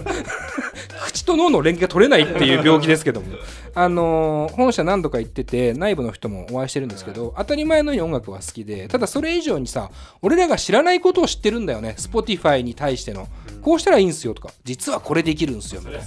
[1.04, 3.26] 口と脳の連携が取れないっていう病気ですけども。
[3.74, 9.90] あのー本社何度か行ってて内部の人もお会いしてるんですけど当たり前のように音楽は好きでただそれ以上にさ
[10.22, 13.28] 俺らが知らないことを知ってるんだよね Spotify に対しての。
[13.60, 16.00] こうしたらいいんすよとか実はこれできるんすよみたい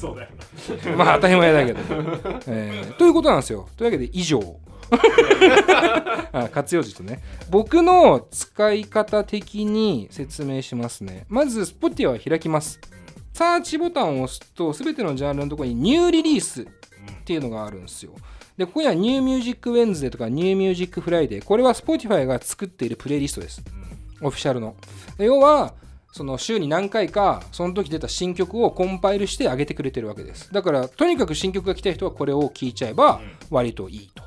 [0.90, 0.96] な。
[0.98, 1.80] まあ当たり前だけど、
[2.48, 3.68] えーということなんですよ。
[3.78, 4.40] というわけで以上。
[4.40, 4.71] あ
[6.52, 7.22] 活用術ね。
[7.50, 11.26] 僕の使い方的に説明しますね。
[11.30, 12.80] まず Spotify を開きます。
[13.34, 16.66] サーチボタンを押すと全てのジャンルのところに New Release っ
[17.24, 18.14] ていうのがあるんですよ。
[18.58, 21.44] でここには New Music Wednesday とか New Music Friday。
[21.44, 23.64] これは Spotify が作っているプレイリストです。
[24.22, 24.76] オフィシャルの。
[25.18, 25.74] で要は
[26.12, 30.52] その週に何回かその時出た新曲をコンパイルして上げてくれてるわけです。
[30.52, 34.24] だからとにかく新曲が来た人はこれを聴いちゃえば割といいと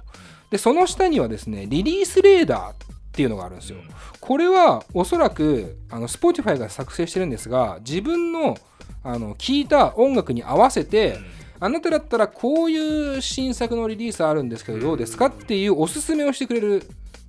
[0.50, 2.76] でその下にはですねリリースレーダーっ
[3.12, 3.78] ていうのがあるんですよ。
[4.20, 8.56] これはおそらくあの Spotify が作成してるんですが自分の
[9.02, 11.18] あの聴いた音楽に合わせて
[11.60, 16.82] あなただったらこういう新作のリリースあるんですけどどうですかっていうおすすめをしてくれる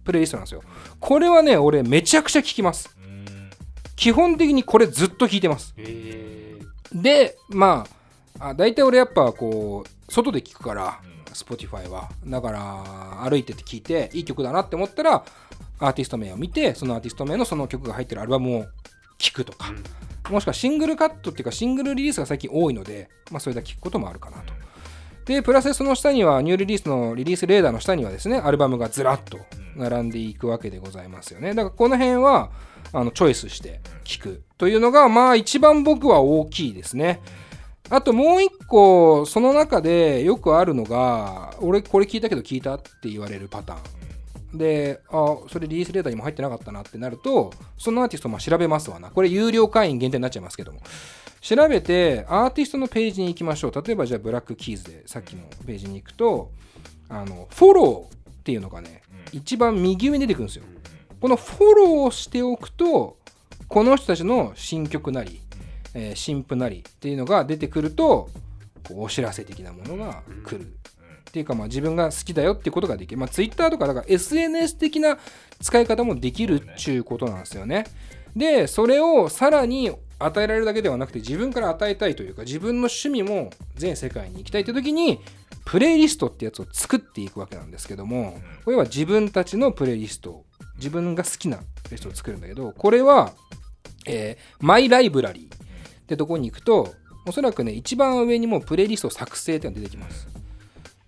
[0.03, 0.61] プレイリストなんですよ。
[0.99, 2.95] これはね俺めちゃくちゃ聴きます。
[3.95, 5.73] 基本的にこれずっと聴いてます。
[5.77, 6.59] え。
[6.93, 7.85] でま
[8.39, 12.09] ああ大体俺やっぱこう外で聞くからうん Spotify は。
[12.25, 15.23] だから歩いてて聞いていい曲だなって思ったら
[15.79, 18.65] アーティスト名を見てそのアーティスト名のその曲が入ってるアルバムを
[19.17, 19.73] 聞くとか、
[20.29, 24.53] もしくはシングルカットっていうかシングルリリースが最近多いので、まあ、それだけ聞くこともあるかなと。
[25.25, 29.39] でプラスその下にはニューリリースのリリースレーダーの下にはですねアルバムがずらっと
[29.75, 31.49] 並んでいくわけでございますよね。
[31.49, 32.51] だからこの辺は
[32.93, 37.21] あのチョイスして聞くというのがまあ一番僕は大きいですね。
[37.89, 43.77] あともう一個その中でよくあるのが俺これ聞いたけど聞いたって言われるパター
[44.53, 44.57] ン。
[44.57, 49.09] であそれリリースレーダーにも入ってなかったなってなるとそのアーティストまあ調べますわな。
[49.09, 50.79] これ有料会員限定になっちゃいますけども。
[51.41, 53.71] 調べてアーティストのページに行きましょう。
[53.85, 56.49] 例えばじゃあブラックキーズでさっきのページに行くと
[57.07, 60.63] あのフォローっていうのがね一番右上に出てくるんですよ。
[61.21, 63.17] このフォローをしておくと
[63.67, 65.41] この人たちの新曲なり、
[65.95, 68.29] えー新譜なりっていうのが出てくると
[68.87, 70.67] こうお知らせ的なものが来る。
[71.27, 75.17] っていうかまあ自分が好きだよっていうことができる、まあ、Twitter とかだから SNS 的な
[75.61, 77.85] 使い方もできるっちゅうことなんですよね。
[78.37, 85.19] でそれをさらに与えられるだけではなくて自分から与えたいというか自分の趣味も全世界に行きたいという時に
[85.65, 90.45] プレイリストってやつを作っていくわけなんですけどもこれは自分たちのプレイリスト
[90.77, 93.33] 自分が好きなプレイリストを作るんだけどこれは、
[94.05, 95.64] えーマイライブラリー
[96.05, 96.93] ってとこに行くと
[97.27, 100.27] おそらくね一番上にもプレイリスト作成ってのが出てきます。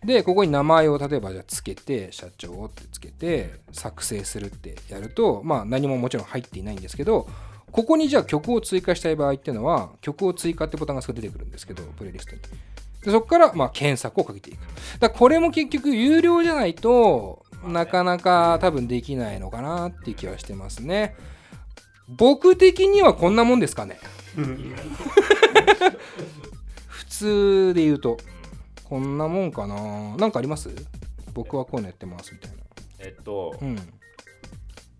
[0.03, 7.27] でここに名前を例えばじゃあつけて社長ってつけて作成するってやるとまあ何ももちろん入っていないんですけど
[7.71, 12.41] ここにじゃあ曲を追加したい場合っていうのは曲を追加ってボタンがすぐ出てくるんですけどプレイリストに。
[13.03, 14.59] でそこからまあ検索をかけていく。
[14.99, 21.15] だこれも結局有料じゃないとなかなか多分できないのかなっていう気はしてますね。
[22.07, 23.99] 僕的にはこんなもんですかね。
[26.87, 28.17] 普通で言うと
[28.83, 30.15] こんなもんかな。
[30.17, 30.69] なんかあります？
[31.33, 32.57] 僕はこういうのやってますみたいな。
[32.99, 33.77] えっと、うん。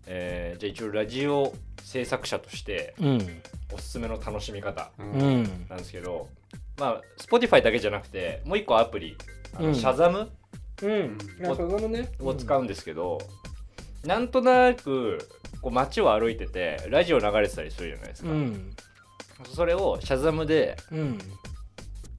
[0.06, 3.42] えーじゃあ一応ラジオ制作者としてうん。
[3.72, 5.42] おすすめの楽しみ方ううん。
[5.42, 6.28] んなんですけど
[6.78, 9.16] まあ Spotify だけじゃなくてもう一個アプリ
[9.54, 9.74] あのうん。
[9.74, 10.30] シャザム？
[10.82, 11.18] うん。
[11.50, 12.08] あそのね。
[12.20, 13.18] を使うんですけど、
[14.04, 15.18] なんとなく
[15.60, 18.70] こう街を歩いててラジオ流れてたりするじゃないですか、うん
[19.44, 21.18] それをシャザムでうん。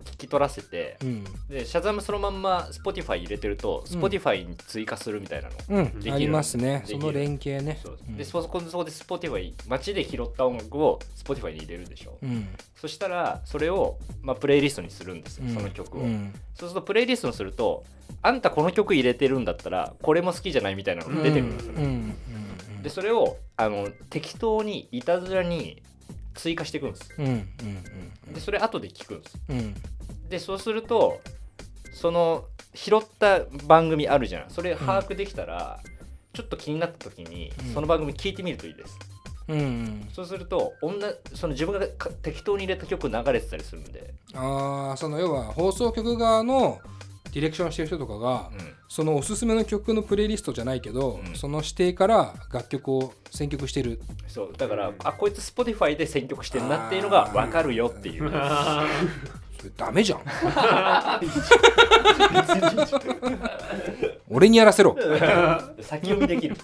[0.06, 1.24] 聞き取らせてうん。
[1.48, 4.00] でシャザムそのまんま Spotify 入れてるとうん。
[4.02, 6.00] Spotify に追加するみたいなの、うん。
[6.00, 6.84] できるありますね。
[6.86, 7.80] その連携ね。
[7.82, 8.12] そうう。
[8.12, 8.18] ん。
[8.18, 12.50] でそこそこで Spotify 街で拾った音楽を Spotify に入れるでしょ、うん。
[12.76, 15.54] そしたらそれを、まあ、プレイリストにするんですよ、うん。
[15.54, 16.34] その曲を、うん。
[16.54, 17.86] そうするとプレイリストにすると
[18.22, 21.74] あんたこの曲入れてるんだったらこれも好きじゃないみたいなのが出てくるんですよ
[22.84, 25.82] でそれをあの適当にいたずらに
[26.40, 27.14] 追加していくんです。
[27.18, 29.38] うんうんでそれ後で聞くんです。
[29.50, 29.60] うん。
[29.60, 29.76] うん
[30.30, 31.22] でそうすると
[31.92, 34.50] その拾った番組あるじゃん。
[34.50, 35.80] それ把握できたら、
[36.34, 37.74] ちょっと気になった時に、うん。
[37.74, 38.98] その番組聞いてみるといいです。
[39.48, 40.10] うんうん。
[40.14, 46.80] そうすると女その自分がか適当に入れた曲流れてたりするんで、ああその要は放送局側の
[47.32, 48.74] ディレクションしてる人とかが、うん。
[48.88, 51.36] そのおすすめの曲のプレイリストじゃないけど、うん。
[51.36, 54.02] その指定から楽曲を選曲してる。
[54.28, 58.32] そうだから、あこいつ Spotify で選曲してんなっていうのが分かるよっていう。
[59.60, 60.22] それダメじゃん。
[64.30, 64.96] 俺にやらせろ。
[65.82, 66.56] 先読みできる。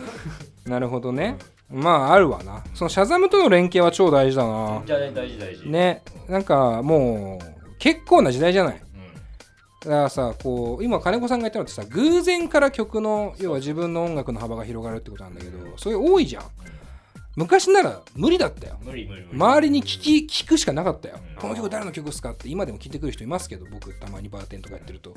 [0.64, 1.36] なるほどね。
[1.70, 2.64] まああるわな。
[2.74, 4.82] そのシャザムとの連携は超大事だな。
[4.86, 5.68] じゃあ大事大事。
[5.68, 6.02] ね。
[6.28, 7.44] なんかもう
[7.78, 8.74] 結構な時代じゃない。
[8.74, 8.89] うん
[9.80, 16.44] だからさこう今金子さんが言ったのってさ偶然から曲の要は自分の音楽の幅が広がるってことなんだけどそれ多いじゃん。
[17.36, 18.76] 昔なら無理だったよ。
[18.82, 19.34] 無理無理無理。
[19.38, 21.14] 周りに聞き聞くしかなかったよ。
[21.34, 22.32] うんこの曲誰の曲ですか？
[22.32, 25.14] って今でも聞いてくる人いますけど僕たまにバーテンとかやってると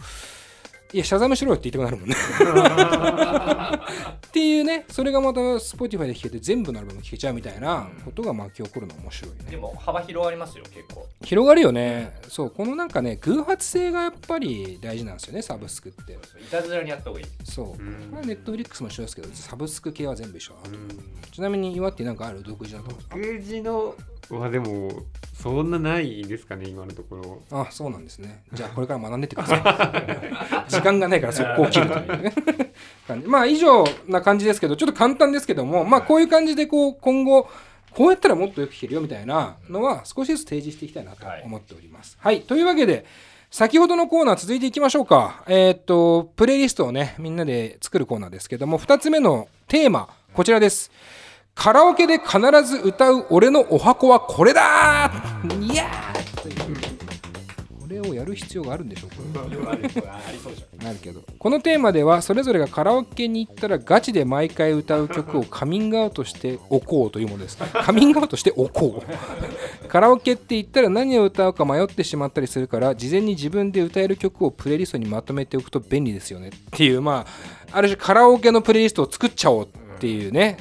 [0.93, 2.15] いやシャザムしろよって言いたくなるもんね。
[4.27, 9.37] っていうねそれがまた Spotify で聴けて全部のアルバム聴けちゃうみたいなことが巻き起こるの面白いね。
[9.51, 11.07] でも幅広がりますよ結構。
[11.23, 12.13] 広がるよね。
[12.29, 16.13] そうこのなんかね偶発性がやっぱり大事なんですよねサブスクって。
[16.13, 16.15] い
[16.49, 17.25] たずらにやった方がいい。
[17.43, 17.67] そう。
[17.71, 17.75] うん。
[18.11, 20.77] これネットフリックスも一緒ですけどサブスク系は全部一緒だな
[21.31, 22.43] ちなみに岩ってなんかある？
[22.43, 23.95] 独自なとこ独自の
[24.29, 24.91] はでも
[25.33, 32.33] そんなないですかね今のところあそうなんですねじゃあこれから学んでってください 時間がないから速攻切るというね
[33.07, 37.49] 感じ まあ以上な感じですけどちょっと簡単ですけどもまあこういう感じでこう今後
[37.91, 42.17] こうやったらもっとよく聴けるよみたいなのは少しずつ提示していきたいなと思っております。
[42.19, 43.05] はい、というわけで
[43.51, 45.43] 先ほどのコーナー続いていきましょうか。
[45.47, 50.91] えーっとプレイリストをねみんなで作るコーナーですけども2つ目のテーマこちらです。
[51.55, 55.11] カラオケで必ず歌う俺のお箱はこれだ。
[55.43, 56.41] ーいやー。
[56.41, 56.93] という
[58.09, 59.33] をやる必要があるんでしょう。
[59.33, 59.41] か
[60.83, 61.21] なるけど。
[61.39, 67.57] このテーマではそれぞれがカラオケに行ったらガチで毎回歌う曲を カミングアウトしておこうというものです。
[67.57, 69.07] カミングアウトしておこう。
[69.87, 76.49] カラオケって言ったら何を歌うか迷ってしまったりするから事前に自分で歌える曲をプレイリストにまとめておくと便利ですよね。
[76.49, 77.25] っていうま
[77.71, 79.67] あある種カラオケのプレイリストを作っちゃおうっ
[79.99, 80.57] ていうね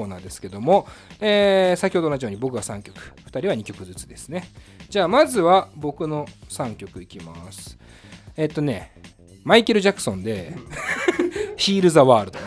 [0.00, 0.86] コーナーですけども、
[1.20, 4.48] えー先ほど同じように僕が3曲2人は2曲ずつですね。
[4.88, 7.78] じゃあまずは僕の3曲いきます。
[8.36, 8.94] えっとね
[9.44, 10.54] マイケル・ジャクソンで
[11.56, 12.38] 「ヒール・ザ・ワールド」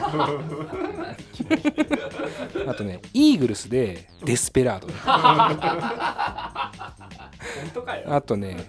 [2.72, 4.88] あとねイーグルスで「デスペラード」
[8.16, 8.66] あとね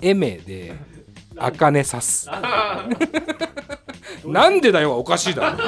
[0.00, 0.74] エメで
[1.38, 2.28] 「アカネサス」
[4.26, 5.58] なんでだよはおかしいだろ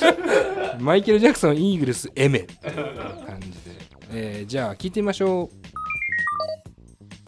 [0.80, 2.74] マイケル・ジャクソン、イーグルス、エメっていう
[3.26, 3.56] 感じで、
[4.12, 5.56] えーじゃあ聞いてみましょう。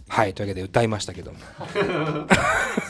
[0.08, 1.38] はい、というわけで歌いましたけども。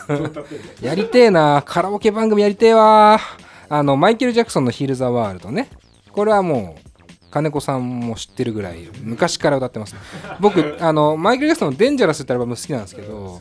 [0.80, 3.20] やりてえな、カラオケ番組やりてえわ。
[3.68, 5.68] あの、マイケル・ジャクソンのヒル・ザ・ワールドね。
[6.12, 9.94] これはもう、金子さんも知ってるぐらい、昔から歌ってます。
[10.40, 13.40] 僕、あの、マイケル・ジャクソンのデンジャラスってアルバム好きなんですけど、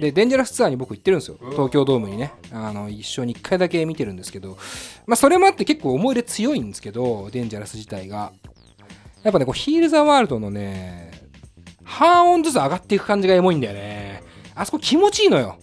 [0.00, 1.36] で、デンジャラスツアーに僕行ってるんですよ。
[1.52, 2.32] 東京ドームにね。
[2.52, 4.56] あの、一緒に1回だけ見てるんですけど、
[5.06, 8.32] まあ、それもあって結構思い入れ強いんですけど、デンジャラス自体が。
[9.22, 11.10] やっぱね、こうヒール・ザ・ワールドのね、
[11.84, 14.22] 半音ずつ上がっていく感じがエモいんだよね。
[14.54, 15.58] あそこ気持ちいいのよ。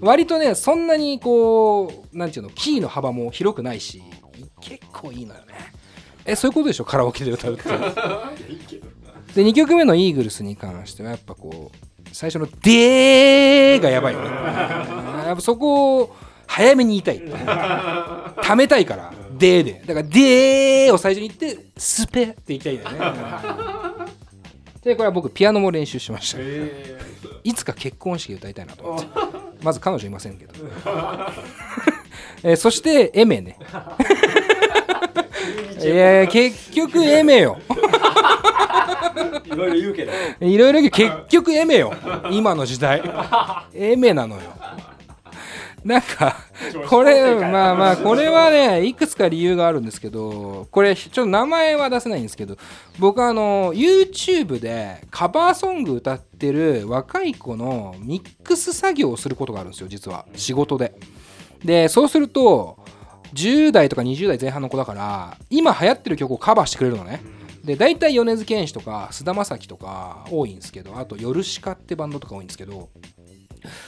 [0.00, 4.02] 割とね、そんなにこう、なんていうの、キーの幅も広くないし、
[4.60, 5.54] 結構いいのよね。
[6.24, 7.62] え、そういうことでしょ、カラオケで歌うって。
[9.34, 14.26] で、2曲目のイーグルスに関しては、やっぱこう、最初の「でー」がやばいよね。
[14.28, 17.20] やっぱそこを早めに言いたい。
[17.20, 19.82] 貯めたいから、でーで。
[19.86, 23.20] だから、でーを最初に言って、スペって言いたいんだよね。
[24.82, 26.38] で、これは僕、ピアノも練習しました。
[27.42, 29.08] いつか結婚式で歌いたいなと思って。
[29.62, 30.52] まず彼女いませんけど。
[32.44, 33.58] えーそして、エメね。
[35.82, 37.58] えー結局エメよ。
[39.44, 41.92] いろいろ言うけどいろいろ言う結局エメよ。
[42.30, 43.02] 今の時代。
[43.74, 44.42] エメなのよ。
[45.86, 46.36] なんか、
[46.88, 52.56] これ、まあまあ、これはね、いくつか理由があるんですけど、これ、ちょっと名前は出せないんですけど、
[52.98, 60.26] 僕、あの、YouTube でカバーソング歌ってる若い子のミックス作業をすることがあるんですよ、実は。
[60.34, 60.92] 仕事で。
[61.64, 62.78] で、そうすると、
[63.34, 67.20] 10代とか20代前半の子だから、今流行ってる曲をカバーしてくれるのね。
[67.66, 72.90] で、大体米津玄師とか、菅田将暉とか多いんですけど、あと、ヨルシカってバンドとか多いんですけど、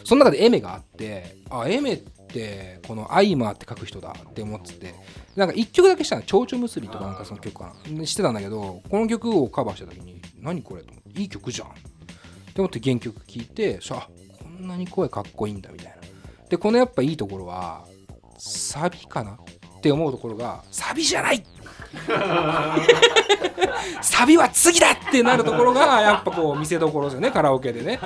[0.05, 4.95] その中でエメがあって、あ、エメってこのアイマーって書く人だって思ってて、
[5.37, 8.07] なんか一曲だけしたの、蝶々結びとかなんかその曲かな。
[8.07, 11.69] してたんだけど、この曲をカバーした時に、何これと思って、いい曲じゃん。
[11.69, 11.73] っ
[12.53, 14.09] て思って原曲聴いて、そあ、
[14.43, 15.97] こんなに声かっこいいんだみたいな。
[16.49, 17.87] で、このやっぱいいところは、
[18.39, 19.39] サビかな
[19.79, 21.45] って思うところが、サビじゃない。
[24.03, 27.31] サビは次だってなるところがやっぱこう見せどころですよね。
[27.31, 27.99] カラオケでね。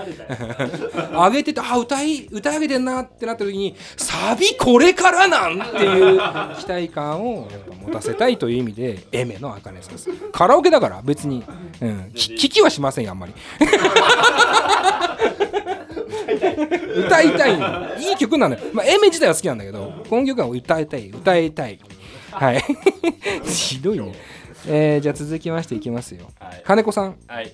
[1.13, 6.19] 上げててあ歌い歌い上げてんなってなった時にサビこれからなんっていう
[6.59, 10.11] 期待感をやっぱ持たせたいという意味でエメの茜さんです。
[10.33, 11.45] カラオケだから別に、
[11.81, 13.35] うん、き聞きはしませんよあんまり
[16.35, 17.59] 歌いたい。
[17.59, 21.09] のいい曲なのよ、まあ、エメ自体は好きなんだけどこの曲は歌いたい。
[21.11, 21.79] 歌いたい。
[22.31, 22.63] はい。
[23.45, 24.15] ひどいね。
[24.67, 26.31] えーじゃあ続きましていきますよ。
[26.39, 26.63] はい。
[26.65, 27.17] 金子さん。
[27.27, 27.53] はい。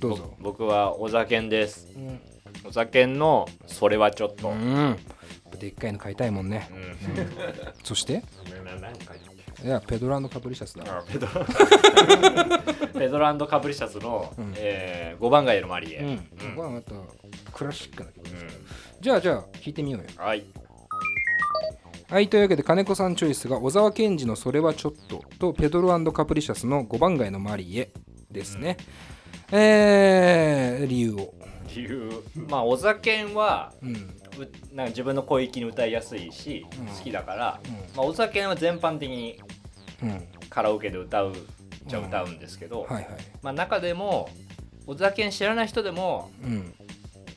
[0.00, 0.34] どうぞ。
[0.40, 1.86] ぼ僕はお酒です、
[2.64, 4.58] お酒のそれはちょっと、ううん
[4.90, 4.98] ん
[5.60, 6.68] でっかいの買いたいもんね。
[7.84, 8.24] そして？
[9.64, 10.84] いやペドラカプリシャスだ。
[10.86, 11.32] あペドロ
[12.98, 14.54] ペドラ カプリシャスの、うん。
[14.56, 16.08] えー、5番街のマリエ、うん。
[16.08, 16.18] うん。
[16.18, 16.92] これはまた
[17.52, 18.50] クラシックな曲ですうん。
[19.00, 20.08] じゃあじゃあ聞いてみようよ。
[20.16, 20.44] はい。
[22.08, 27.90] はいというわけで金子さんチョイスが小沢健二の「それはちょっと」とペドロカプリシャスの「5番街のマリエ」
[28.30, 28.76] ですね、
[29.50, 31.34] えー、理由を。
[31.74, 33.94] 理由まあお酒はうん。
[33.94, 34.21] う
[34.72, 36.86] なんか自分の声域に歌いやすいし、うん。
[36.86, 37.72] 好きだから、うん。
[37.96, 39.40] まあ、お酒は全般的に
[40.02, 40.28] うん。
[40.50, 41.34] カラオケで歌う
[41.86, 43.06] じゃ歌うんですけど、はいはい。
[43.42, 44.28] まあ、中でも
[44.86, 46.74] お酒知らない人でもうん。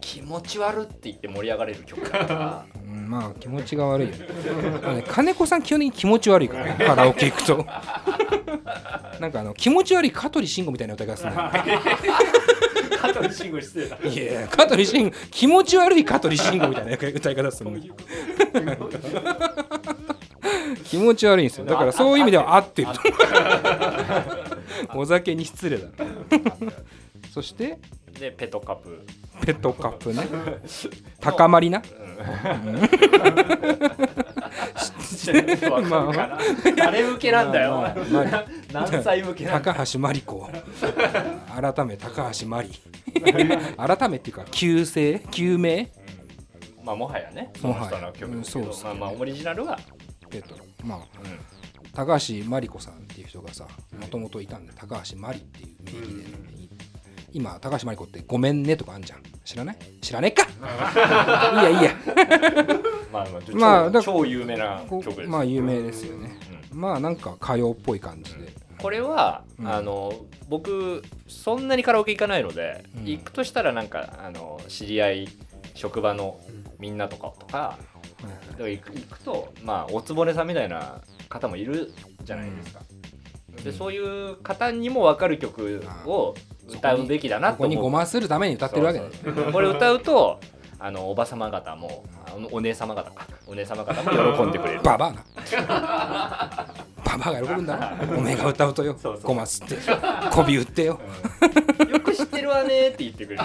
[0.02, 2.66] 気持ち悪って言って盛り上がれる曲だから。
[2.88, 4.16] うんまあ気持ちが悪いよ。
[4.16, 4.26] ね
[4.84, 7.66] あのね金子さん基本的に気持ち悪いからね カラオケ行くと。
[9.20, 11.52] なんかあの気持ち悪い香取慎吾みたいな歌い方するんだよ
[13.14, 13.98] 香取慎吾失礼だ。
[14.04, 17.78] いや香取慎吾気持ち悪い香取慎吾みたいな歌い方するの。
[20.84, 21.66] 気持ち悪いんですよ。
[21.66, 23.00] だからそういう意味では合ってると
[25.00, 25.88] お酒に失礼だ。
[27.34, 27.78] そして？
[28.20, 29.06] でペットカップ。
[29.46, 30.28] ペットカップね。
[31.20, 31.82] 高まりな
[35.90, 36.38] まあ
[36.76, 38.46] 誰向けなんだよ、まあまあまあ。
[38.90, 40.50] 何歳向けなんだ高橋真理子。
[41.62, 42.72] 改め高橋真理
[43.78, 45.20] 改めっていうか旧姓？
[45.32, 45.92] 旧名？
[46.84, 47.52] まあもはやね。
[47.60, 47.88] そはや。
[47.88, 49.80] 人の曲ですけど、うまあまあオリジナルは、
[50.30, 51.06] ペットまあうん。
[51.94, 53.66] 高橋真理子さんっていう人がさ
[53.98, 55.92] もともといたんで高橋真理っていう名
[56.52, 56.75] 義で、
[57.36, 59.20] 今高橋真理子って「ごめんね」とかあんじゃん。
[59.44, 59.78] 知らない？
[60.02, 60.48] 知らねえか。
[60.48, 60.48] い
[61.60, 61.92] いやいいや。
[63.12, 66.38] まあまあ超,、まあだ超有名なこ曲です、まあ有名ですよね、
[66.72, 69.68] まあなんか歌謡っぽい感じで、これは、うん。
[69.68, 70.14] あの
[70.48, 73.06] 僕そんなにカラオケ行かないので、うん。
[73.06, 75.30] 行くとしたらなんかあの知り合い
[75.74, 76.40] 職場の
[76.80, 77.78] みんなとかとか
[78.52, 81.92] だから行く行くとまあおつぼねさんみたいな方もいる
[82.24, 82.80] じゃないですか、
[83.64, 86.34] でそういう方にも分かる曲を
[86.68, 89.12] 歌うべきだなことこに思うごまするために歌ってるわけだよ。
[89.24, 90.40] そうこれ歌うと
[90.80, 93.26] あのおばさま方もあのお姉様方か。
[93.48, 94.82] お姉様方も喜んでくれる。
[94.82, 95.24] ババアな
[97.06, 98.98] ババアが喜ぶんだろおめえが歌うとよ。
[99.24, 99.78] ごますって。
[100.32, 101.00] 媚び売ってよ。
[101.90, 103.44] よく知ってるわねって言ってくれる。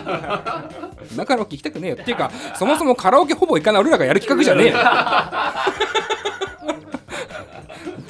[1.16, 1.96] だから行きたくねえよ。
[2.00, 4.78] っていうかそもそもカラオケほぼ行かない俺らがやる企画じゃねえよ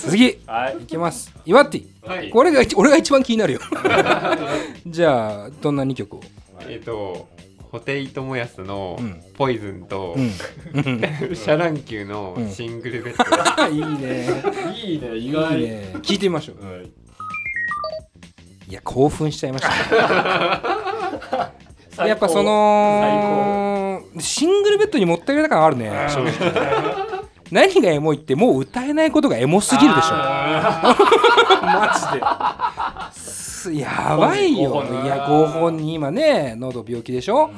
[0.09, 0.39] 次。
[0.47, 0.83] はい。
[0.83, 1.33] いきます。
[1.45, 2.31] イワッティはい。
[2.31, 3.61] これが一俺が一番気になるよ。
[4.87, 6.21] じゃあどんな2曲を？
[6.69, 7.29] えっ、と
[7.71, 10.25] 布袋寅泰のうん「POISON」と、うん。
[10.75, 11.01] うん。
[11.35, 12.51] シャ乱Q のうん。
[12.51, 14.27] シングルベッド、 いいね。
[14.75, 15.95] いいね意いいね。
[16.03, 16.57] 聞いてみましょう。
[16.65, 16.93] うん
[18.69, 19.69] いや興奮しちゃいました。
[22.05, 25.91] ねやっぱそのシングルベッドにもったいない感あるね。
[26.09, 27.20] 正直
[27.51, 30.15] 何がエモいってもう歌えないことがエモすぎるでしょ。
[30.15, 31.93] マ
[33.63, 33.81] ジで。
[33.81, 34.85] やばいよ。
[35.05, 37.51] いやご本人今ね喉病気でしょ。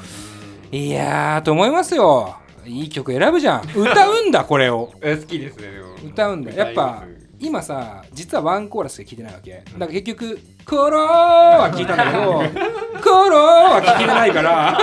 [0.70, 2.36] いやーと思いますよ。
[2.66, 3.62] いい曲選ぶじゃん。
[3.74, 4.92] 歌うんだこれを。
[5.02, 5.68] え好きですね
[6.04, 6.52] 歌うんだ。
[6.52, 7.04] やっぱ
[7.38, 9.50] 今さ実はワンコーラスで聴いてないわけ。
[9.50, 11.02] だから結局「コロー」
[11.58, 12.42] は聞いたんだけど
[13.02, 14.78] 「コロー」は聞けてないから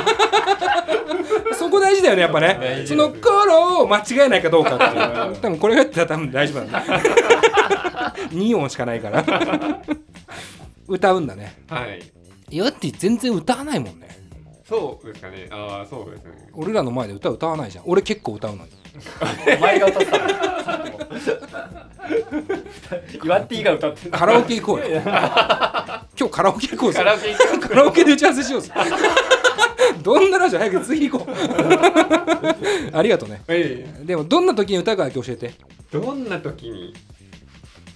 [1.53, 2.83] そこ大事だよねやっぱね。
[2.85, 4.87] その「コロー」を間違えないかどうかってい
[5.33, 5.35] う。
[5.41, 8.13] 多分これがやったら多分大丈夫なんだ。
[8.31, 9.23] 2音しかないから。
[10.87, 11.55] 歌うんだね。
[11.69, 12.01] はい。
[12.51, 14.18] いやだって全然歌わないもんね
[14.69, 15.47] そうですかね。
[15.51, 16.47] ああそうですね。
[16.53, 17.85] 俺らの前で歌歌わないじゃん。
[17.87, 18.71] 俺結構歌うのに
[19.57, 20.25] お前が歌ったの。
[23.23, 24.85] 岩手が歌ってるカラオケ行こうよ。
[25.01, 26.99] 今日カラオケ行こうぜ。
[26.99, 28.71] カラオケ行くカラオケで打ち合わせしようぜ。
[30.03, 31.31] どんなラジオ早く次行こう。
[32.97, 33.41] ありがとうね。
[33.47, 35.47] えでもどんな時に歌うかだけ教えて。
[35.47, 36.93] えどんな時に？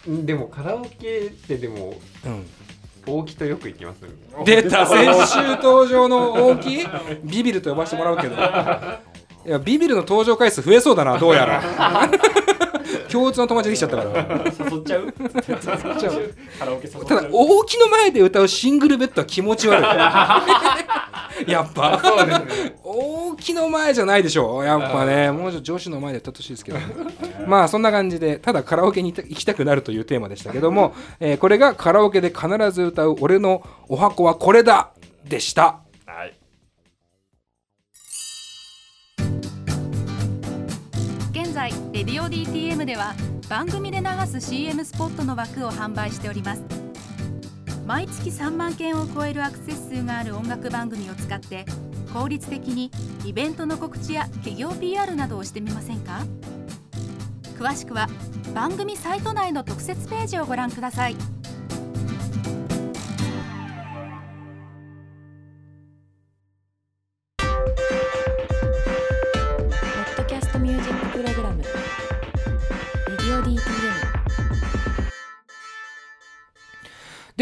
[0.09, 1.93] んでもカラオケってでも
[2.26, 2.45] うん
[3.05, 3.99] 大木とよく行きます
[4.45, 6.87] 出た 先週登場の大きい
[7.23, 8.35] ビビると呼ばせてもらうけど。
[9.45, 11.61] いやビビるの登場回数増えそうだなどうやら。
[13.11, 14.09] 共通の友達できちゃったから。
[14.71, 15.13] 誘っちゃう。
[17.05, 19.83] ただ大木の前で歌うシングルベッドは気持ち悪い
[21.51, 21.99] やっぱ。
[22.03, 25.31] そうですね大木の前じゃないでしょやっぱね。
[25.31, 26.77] もうちょっと女子の前で歌ってほしいですけど
[27.47, 34.91] まあそんな感じでただカラオケに行きたくなるというテーマでしたけども、えーこれがカラオケで必ず歌う俺のお箱はこれだ
[35.27, 35.79] でした。
[36.05, 36.33] はい。
[41.31, 43.13] 現在レディオ DTM では
[43.49, 44.05] 番組で流
[44.39, 46.61] す CM スポットの枠を販売しております
[47.86, 51.65] 毎月3万件を超えるアクセス数がある音楽番組を使って
[52.13, 52.91] 効率的に
[53.25, 56.25] イベントの告知や企業 PR などをしてみませんか？
[57.57, 58.07] 詳しくは
[58.53, 61.15] 番組サイト内の特設ページをご覧ください。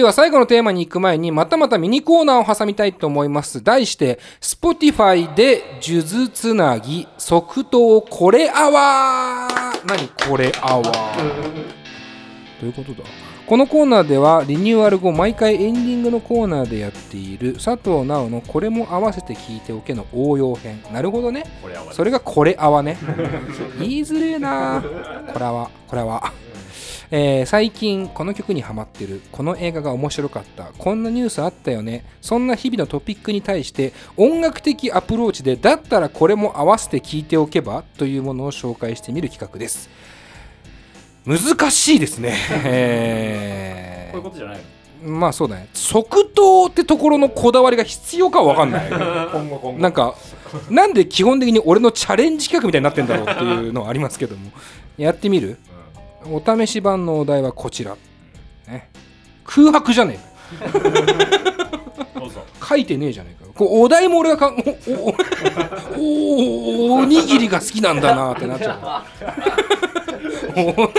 [0.02, 3.64] では最後のテーマに行く前にまたまたミニコーナーを挟みたいと思います。
[3.64, 9.88] 題して Spotify で数珠つなぎ即答これアワー。
[9.88, 10.90] 何これアワー？
[10.90, 10.92] ど
[12.64, 13.04] ういうことだ？
[13.46, 20.82] このコーナーではリニューアル後毎回エンディングのコーナーでやっている佐藤直のこれも合わせて聞いておけの応用編。
[20.92, 21.44] なるほどね。
[21.92, 22.98] それがこれあわね。
[23.78, 24.82] 言いづれえな。
[25.32, 26.34] これはこれは、
[27.14, 30.72] えー最近この曲にハマってるこの映画が面白かった。
[30.78, 32.06] こんなニュースあったよね。
[32.22, 39.90] そんな日々のトピックに対して音楽的アプローチでだったらこれも合わせて聞いておけばというものを紹介してみる企画です。
[41.26, 42.34] 難しいですね、
[42.66, 44.60] え ーこういうことじゃない
[45.04, 45.12] の？
[45.20, 45.68] まあそうだね。
[45.74, 48.88] 即答ってところのこだわりが必要かは分かんない。
[48.90, 49.80] 今後今後。
[49.80, 50.16] なんか
[50.70, 54.52] なんで基本的に俺のチャレンジ企画みたいになってんだろうっていうのはありますけども。
[54.98, 55.58] やってみる？
[56.26, 57.96] お試し版のお題はこちら、
[58.68, 58.90] ね、
[59.44, 60.32] 空白じゃねえ
[62.68, 63.52] 書いてねえじゃねえか。
[63.54, 64.62] こうお題も俺がかお
[65.02, 65.14] お
[65.98, 69.04] おおおにぎりが好きなんだなってなっちゃ
[70.56, 70.60] う。
[70.60, 70.92] お好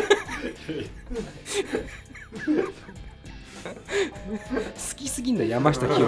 [4.97, 6.07] きすぎんだ山下清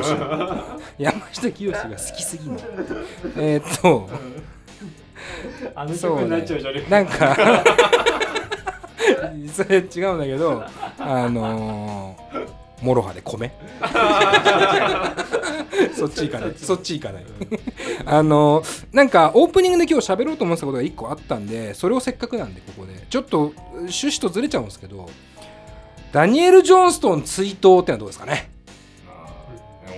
[0.99, 2.65] 山下清が好きすぎんだ。
[3.37, 4.09] えーっと。
[5.75, 7.65] あの曲になっちゃうじゃねえなんか
[9.53, 10.65] それ違うんだけど
[10.99, 12.49] あのー、
[12.83, 13.53] モロハで米。
[15.97, 16.55] そっち行かない。
[16.57, 17.25] そっち行かない。
[18.07, 22.95] あのーなんかオープニングで今日喋ろうと思ってたことが1個あったんでそれをせっかくなんでここで。
[23.11, 25.09] ちょっと趣旨とずれちゃうんですけど
[26.13, 28.51] ダニエル・ジョンストン追悼ってのはどうですかね。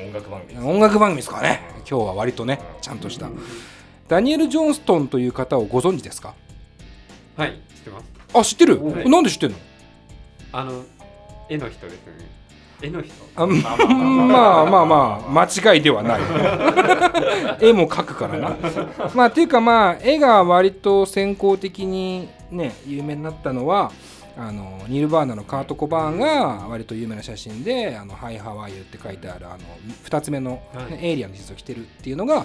[0.06, 1.60] 音楽番組です音楽番組ですかね。
[1.88, 3.28] 今日は割とねちゃんとした。
[4.08, 6.34] ダニエル・ジョンストンという方をご存知ですか？
[7.36, 9.08] はい知ってますあ知ってる、はい。
[9.08, 9.56] なんで知ってんの？
[10.52, 10.84] あの
[11.48, 12.36] 絵の人ですよね。
[12.82, 13.12] 絵の人。
[13.36, 13.54] あま
[14.60, 16.20] あまあまあ間違いではない。
[17.68, 18.56] 絵も描くからな。
[19.14, 23.92] まあっていうかまあ絵が割と先行的にね有名になったのは
[24.36, 29.58] あのニルバーナのカート・コバーンが割と有名な写真で「あのハイ・ハワイユ」って書いてあるあの
[30.04, 31.06] 2つ目の、ねはい。
[31.06, 32.44] エイリアンの実を着てるっていうのが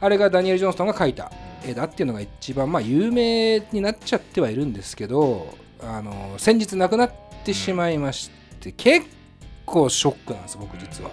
[0.00, 1.32] あれがダニエル・ジョンストンが描いた
[1.64, 7.12] 絵だっていうのが一番まあ有名になっちゃってはいるんですけどあの先日亡くなっ
[7.44, 8.30] てしまいまし
[8.60, 9.06] て結
[9.66, 11.10] 構ショックなんです僕実は。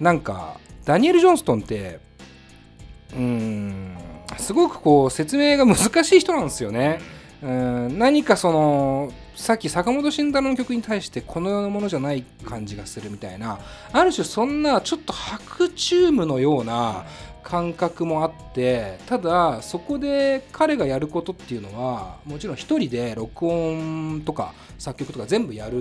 [0.00, 2.00] なんかダニエル・ジョンストンって
[3.12, 3.96] うーん
[4.38, 7.00] すごくこう説明が難しい人なんですよね。
[7.42, 13.60] うん何かそのさっき坂本慎太郎の曲に対してこのようなものじゃない感じがするみたいな
[13.92, 17.04] ある種そんなちょっと白チュームのような
[17.42, 25.78] 感覚もあってただそこで彼がやることっていうのはもちろん一人で録音とか作曲とか全部やる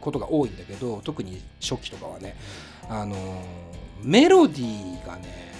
[0.00, 2.34] ことが多いんだけど特に初期とかはね。
[2.88, 3.14] あの
[4.02, 5.52] メロディーがね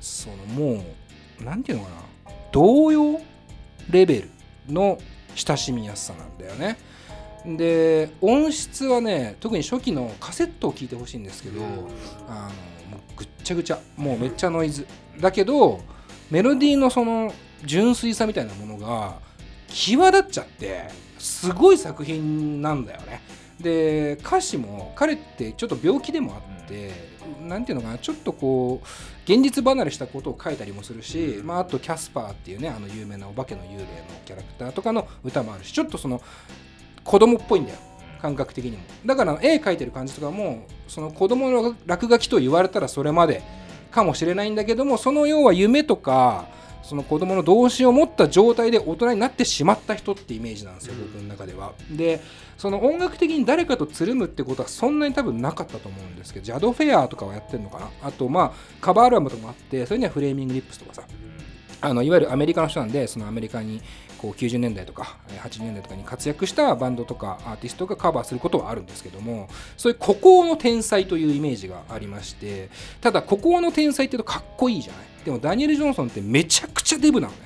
[0.00, 0.84] そのも
[1.40, 1.96] うなんていうのかな
[2.50, 3.20] 童謡
[3.90, 4.30] レベル
[4.68, 4.98] の
[5.36, 6.78] 親しみやすさなんだよね。
[7.46, 14.84] で音質はね特に初期のカセットを聞いてほしいんですけど、あのもうぐっちゃぐちゃもうめっちゃノイズ
[15.20, 15.80] だけど
[16.30, 17.32] メロディーのその
[17.64, 19.18] 純粋さみたいなものが
[19.68, 23.20] 際立っちゃってすごい作品なんだよね。
[23.60, 26.90] で歌詞も彼ってちょっと病気でもあって
[27.40, 28.86] なんていうのかなちょっとこう
[29.26, 33.86] 現実離れしたことを書いたりもするし、まあ、あとキャスパーっていうねあの有名なお化けの幽霊の
[34.24, 35.64] キャラクターとかの歌もある。
[35.64, 36.22] しちょっとその
[37.02, 37.78] 子供っぽいんだよ。
[38.22, 38.82] 感覚的にも。
[39.04, 43.42] だから絵描いてる感じとかもその子供の落書きと言われたらそれまで
[43.90, 46.46] かもしれないんだけどもその要は夢とか
[46.86, 51.72] その子供の童心を持った状態で大人になってしまった人ってイメージなんですよ、僕の中では。
[51.90, 52.22] で
[52.56, 57.90] その音楽的に誰かとつるむってことはそんなに多分なかったと思うんですけどジャドフェアとかはやってるのかな？
[58.02, 61.02] あとまあカバーアルバムとかもあってそれにはフレーミングリップスとかさ。
[61.82, 63.82] あのいわゆるアメリカの人なんでそのアメリカに
[64.16, 72.70] こう90年代とかえー80年代とかに活躍したバンドとかアーティストがカバーすることはあるんですけどもそういう孤高の天才というイメージがありまして
[73.02, 75.04] ただ孤高の天才って言うとかっこいいじゃない？
[75.26, 77.40] でもダニエル・ジョンストンってめちゃくちゃデブなのね。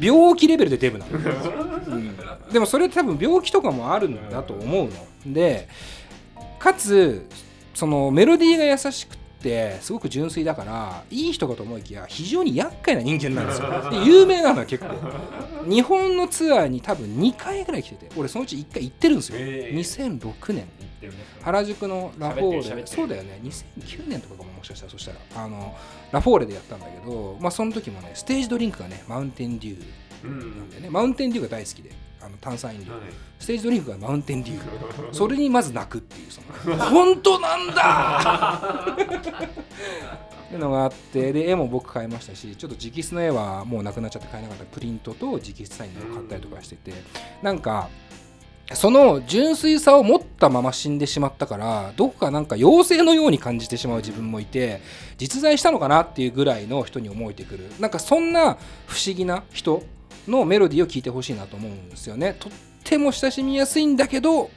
[0.00, 2.16] 病気レベルでデブなの、うん。
[2.50, 4.88] でもそれ多分病気とかもあるんだと思う
[5.26, 5.34] の。
[5.34, 5.68] で
[6.58, 7.26] かつ
[7.74, 13.68] そのメロディーが優しくってすごく純粋だからいい人かと思いきや非常に厄介な人間なんですよ。
[13.90, 14.94] で有名なのは結構。
[15.68, 20.68] 日本のツアーに多分2回ぐらい来てて俺そのうち1回行ってるんですよ、へー2006年。
[21.42, 22.82] 原宿のラフォーレ。
[22.86, 23.40] そうだよね。
[23.44, 25.76] 2009年とかかももしかしたらそしたらあの
[26.10, 29.84] ラフォーレでやったんだけど、まあ、その時もねステージドリンクがねマウンテンデュー
[30.24, 30.90] なんだよね。
[30.90, 31.90] マウンテンデューが大好きで。
[32.20, 32.92] あの炭酸飲料、
[33.38, 35.12] ステージドリンクがマウンテンデュー。
[35.14, 36.40] それにまず泣くっていうそ
[36.70, 36.76] の。
[36.76, 38.96] 本当なんだ！
[40.48, 41.32] っていうのがあって。
[41.32, 44.64] で絵も僕買いましたしちょっと直筆の絵はもうなくなっちゃって買えなかった。
[44.64, 46.92] プリントと直筆サインの絵を買ったりとかしてて。
[47.40, 47.88] なんか
[48.74, 54.82] その純粋さを持ったまま死んでしまったからどこかなんか妖精のように感じてしまう自分もいて
[55.16, 57.70] 実在したのかなっていうぐらいの人に思えてくる。
[57.80, 59.82] なんかそんな不思議な人
[60.28, 62.36] のメロディーを聴いてほしいなと思うんですよね。
[62.38, 62.52] とっ
[62.84, 64.50] ても親しみやすいんだけど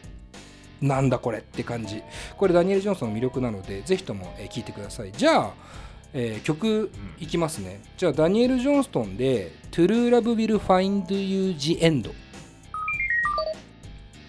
[0.82, 2.02] なんだこれって感じ。
[2.38, 5.12] これダニエル・ジョンソンの魅力なのでぜひとも聴、えー聞いてください。
[5.12, 5.54] じゃあ、
[6.14, 7.82] えー曲いきますね。
[7.98, 12.14] じゃあダニエル・ジョンストンで「True Love Will Find You the End」とい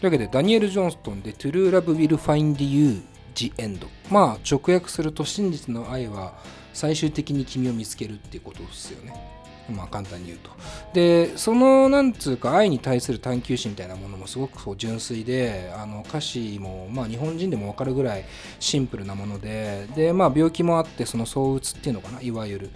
[0.02, 3.02] うわけでダニエル・ジョンストンで「To Love Will Find You
[3.34, 6.34] The End」まあ直訳すると真実の愛は
[6.74, 9.31] 最終的に君を見つけるっていうことですよね
[9.70, 10.50] まあ簡単に言うと。
[10.92, 18.24] でそのなんつうか愛に対する探求心みたいなものもすごくそう純粋であの歌詞もまあ日本人でも分かるぐらい
[18.58, 22.70] シンプルなものででまあ病気もあってその躁うつっていうのかないわゆる。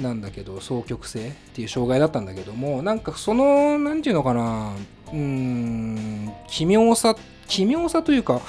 [0.00, 4.72] なんだけど双極性っていう障害だったんだけどもなんかそのなんていうのかな
[5.12, 7.14] うん奇妙さ
[7.46, 8.40] 奇妙さというか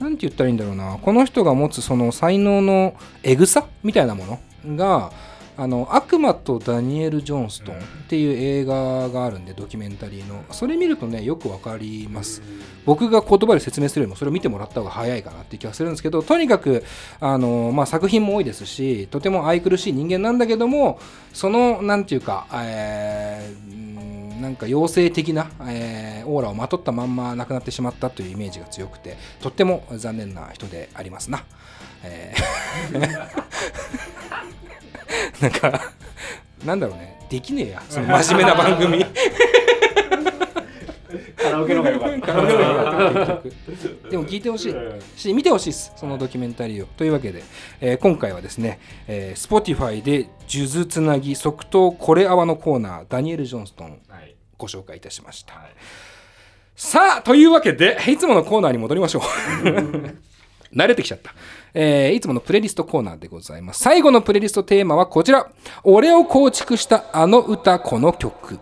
[0.00, 5.12] なんて言ったらいいんだろうなこの人が持つその才能のエグさみたいなものが
[5.58, 7.78] あの悪魔とダニエル・ジョンストンっ
[8.08, 10.44] ていう映画があるんでドキュメンタリーの。
[10.52, 12.42] それ見るとねよくわかります。
[12.86, 16.84] 僕が言葉で説明するよりもそれを見てもらった方が早いかなって気がするんですけどとにかく
[17.20, 20.98] あの、まあ、作品も多いですしとても愛くるしい人間なんだけども
[21.34, 23.88] そのなんていうか、えー
[24.38, 31.44] なんか妖精的な、えーオーラをまとったまんま亡くなってしまったというイメージが強くてとっても残念な人でありますな。
[32.04, 33.28] えー。
[35.40, 35.92] なんか
[36.64, 37.18] なんだろうね。
[37.28, 37.82] できねえや。
[37.88, 39.04] その真面目な番組。
[41.36, 42.26] カラオケの方がよかった。
[42.26, 44.74] カラオケの方がよかった結局でも聞いてほしい。
[45.16, 45.92] し見てほしいです。
[45.96, 46.86] そのドキュメンタリーを。
[46.86, 47.42] というわけで、
[47.80, 54.34] えー今回はですね、えー、Spotify で「数珠つなぎ即答これあわ」のコーナーダニエル・ジョンストンはい。
[54.58, 55.54] ご紹介いたしました、
[56.74, 59.22] さあというわけでいつものコーナーに戻りましょう。
[60.76, 61.32] 慣れてきちゃった、
[61.80, 63.80] えーいつものプレイリストコーナーでございます。
[63.80, 65.48] 最後のプレイリストテーマはこちら。
[65.84, 68.58] 俺を構築したあの歌この曲。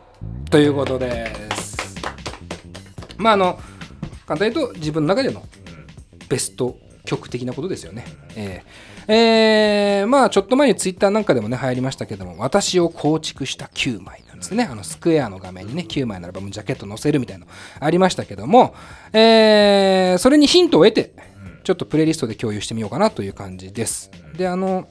[0.50, 1.78] ということです。
[3.16, 3.58] まああの
[4.26, 5.42] 簡単に言うと自分の中での
[6.28, 8.04] ベスト曲的なことですよね。
[8.36, 9.12] えー。
[9.12, 14.68] えーまあちょっと前にツイッターなんかでもね流行りましたけども私を構築した9枚なんですね。
[14.70, 17.50] あのスクエアの画面にね9枚のアルバムジャケット載せるみたいなの
[17.80, 18.74] ありましたけども、
[19.14, 21.14] えーそれにヒントを得て
[21.66, 24.08] ちょっとプレイリストで共有してみようかなという感じです。
[24.36, 24.86] であの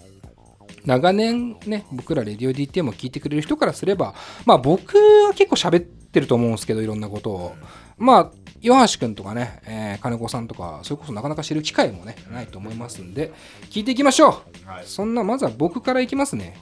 [0.83, 4.13] 長年ね僕らレディオ DTM を聞いてくれる人からすれば
[4.45, 7.55] まあ僕は結構喋ってると思うんですけどいろんなことを。
[7.97, 13.31] まあ岩橋くんとかね、えー金子さんとかそれこそなかなか知る機会もねないと思いますんで
[13.69, 14.83] 聞いていきましょう、はい。
[14.85, 16.57] そんなまずは僕からいきますね、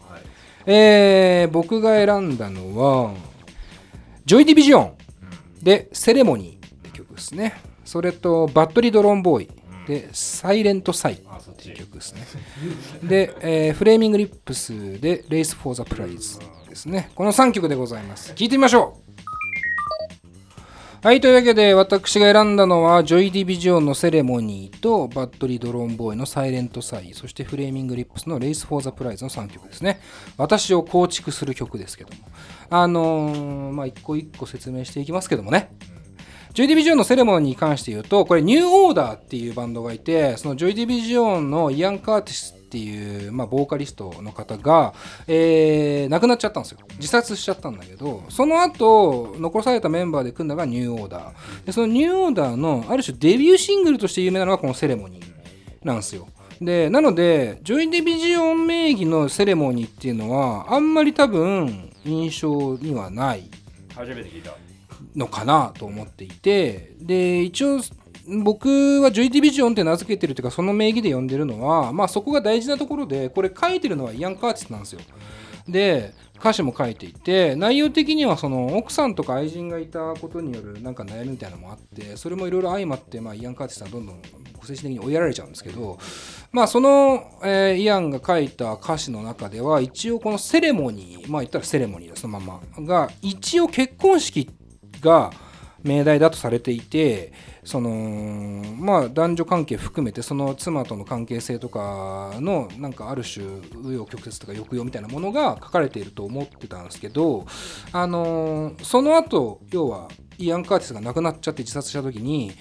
[0.67, 3.15] えー僕が選んだのは
[4.25, 4.93] ジョイ・ディビジョン
[5.63, 7.55] で「Ceremony」って曲ですね。
[7.83, 9.49] それとバッドリー・ドローンボーイ
[9.87, 12.21] で「Silent Sigh」っていう曲ですね。
[13.03, 17.11] で、えーフレーミング・リップスで「Race for the Prize」ですね。
[17.15, 18.33] この3曲でございます。
[18.33, 19.03] 聞いてみましょう。
[21.05, 29.99] はい、というわけで私が選んだのはジョイ・ディビジョンの Ceremony とバッドリー・ドローンボーイの Silent Sigh そしてフレーミング・リップスの Race for the Prize の3曲ですね。
[30.37, 32.19] 私を構築する曲ですけども。
[32.69, 35.71] あのーまあ一個一個説明していきますけどもね。
[36.53, 44.93] ジョイ・ディビジョンの Ceremony に関して言うとこれニューオーダーっていうバンドがいてそのジョイ・ディビジョンのイアン・カーティスっていう、まあ、ボーカリストの方が、
[45.27, 46.79] えー亡くなっちゃったんですよ。
[46.97, 51.65] 自殺しちゃったんだけどその後残されたメンバーで組んだのがニューオーダー。
[51.65, 55.25] でそのニューオーダーのある種デビューシングルとして有名なのがこの Ceremony
[55.83, 56.27] なんですよ。
[56.61, 63.49] でなのでジョイ・ディビジョン名義の Ceremony っていうのはあんまり多分印象にはない。
[63.95, 64.51] 初めて聞いた。
[65.15, 67.79] のかなと思っていてで一応
[68.43, 75.01] 僕はジョイ・ディビジョンって名付けてるというかその名義で呼んでるのはまあそこが大事なところでこれ書いてるのはイアン・カーティスなんですよ。
[75.67, 84.21] で歌詞も書いていて内容的にはその奥さんとか愛人がいたことによるなんか悩みみたいなのもあってそれもいろいろ相まって、まあ、イアン・カーティスさんどんどん
[84.61, 85.97] 精神的に追いやられちゃうんですけど
[86.51, 94.62] まあその、えーイアンが書いた歌詞の中では一応このセレモニーまあ言ったらセレモニーだそのままが一応結婚式って
[95.03, 95.31] が
[95.83, 97.33] 命題だとされていて
[97.65, 97.89] その
[98.77, 107.45] まあ男女関係含めてその妻との関係性とかのなんかある種紆余曲折とか抑揚みたいなものが書かれていると思ってたんですけど
[107.91, 112.53] あのーその後要はイアン・カーティスが亡くなっちゃって自殺した時に、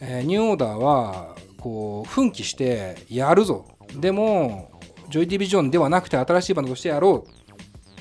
[0.00, 3.66] えーニューオーダーはこう奮起してやるぞ。
[3.94, 4.70] でも
[5.08, 7.41] ジョイ・ディビジョンではなくて新しいバンドとしてやろう。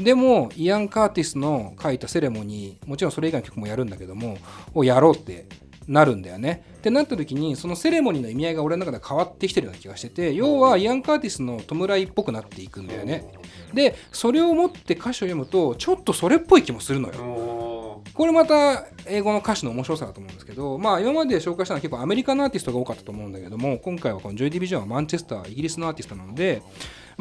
[0.03, 4.37] でもイアン・カーティスの書いたセレモニーもちろんそれ以外の曲もやるんだけども
[4.73, 5.45] をやろうって
[5.87, 6.63] なるんだよね。
[6.77, 13.25] ってなった時にそのセレモニーの意味合いが俺の中で変わってきてるような気がしてて要はイアン・カーティスの弔いっぽくなっていくんだよね。
[13.73, 17.21] でそれを持って歌詞を読むとちょっとそれっぽい気もするのよ。
[17.21, 17.81] お
[18.13, 26.61] これまた英語の歌詞の面白さだと思うんですけど、まあ、今まで紹介したのは結構アメリカのアーティストが多かったと思うんだけども今回はこのジョイ・ディビジョンはマンチェスターイギリスのアーティストなので、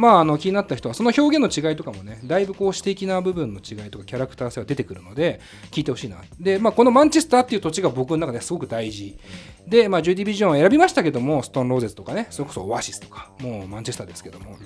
[0.01, 5.41] まああの気になった人はその表現の違いとかもねだいぶこう詩的な部分の違いとかキャラクター性が出てくるので
[5.71, 9.19] 聞いてほしいなで、まあ、このマンチェスターっていう土地が僕の中ですごく大事
[9.67, 14.57] で、まあ、ジョイ・ディビジョンを選びましたけどもストーン・ローゼズとかねそれこそオアシスとかもうマンチェスターですけども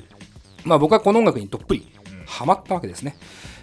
[0.64, 1.87] まあ僕はこの音楽にどっぷり
[2.26, 3.16] ハマったわけですね。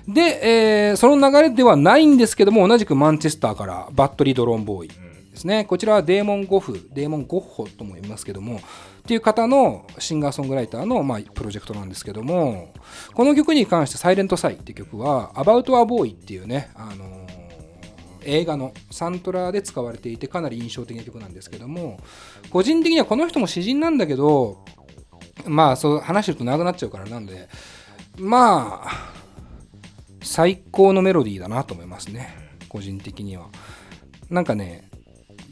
[0.08, 4.96] で、えーその流れではないんですけども、同じくマンチェスターからバットリー・ドローンボーイで
[5.36, 5.66] すね。
[5.66, 8.60] こちらはデーモン・ゴフ、デーモン・ゴッホとも言いますけども、
[9.02, 12.74] っていう方のシンガーソングライターの、まあ、プロジェクトなんですけども、
[13.14, 17.28] この曲に関して、サイレント・サイっていう曲は、About a Boy っていうね、あの
[18.24, 22.00] 映画のサントラで使われていてかなり印象的な曲なんですけども
[22.52, 24.64] 個人的にはこの人も詩人なんだけど
[25.46, 27.50] まあそう話してると長くなっちゃうからなんで
[28.20, 29.22] まあ
[30.24, 32.30] 最高のメロディーだなと思いますね。
[32.70, 33.50] 個人的には。
[34.30, 34.91] なんかね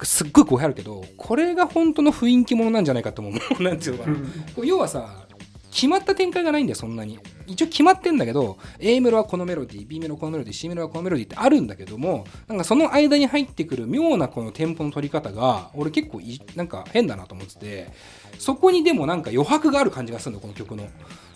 [0.05, 3.33] すっごい語弊あるけどこれが本当の雰囲気ものなんじゃないかと思う。
[3.63, 4.17] なんていうのかな。
[4.63, 5.25] 要はさ
[5.71, 7.19] 決まった展開がないんだよそんなに。
[7.45, 17.91] 一応決まってんだけど A メロはこのメロディー B メロはこのメロディー C メロはこのメロディーってあるんだけどもなんかその間に入ってくる妙なこのテンポの取り方が俺結構いなんか変だなと思ってて
[18.37, 20.87] そこにでもなんか余白がある感じがするんだよこの曲の。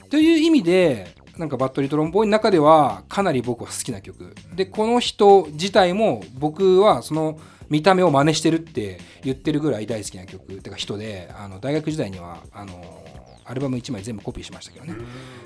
[0.10, 4.36] という意味でなんかバットリートロンボーイの中ではかなり僕は好きな曲。
[4.54, 7.40] でこの人自体も僕はその
[7.74, 13.04] 見た目を真似してるって言ってるぐらい大好きな曲てか人であの大学時代にはあの
[13.46, 14.94] アルバム1枚全部コピーしましたけどね、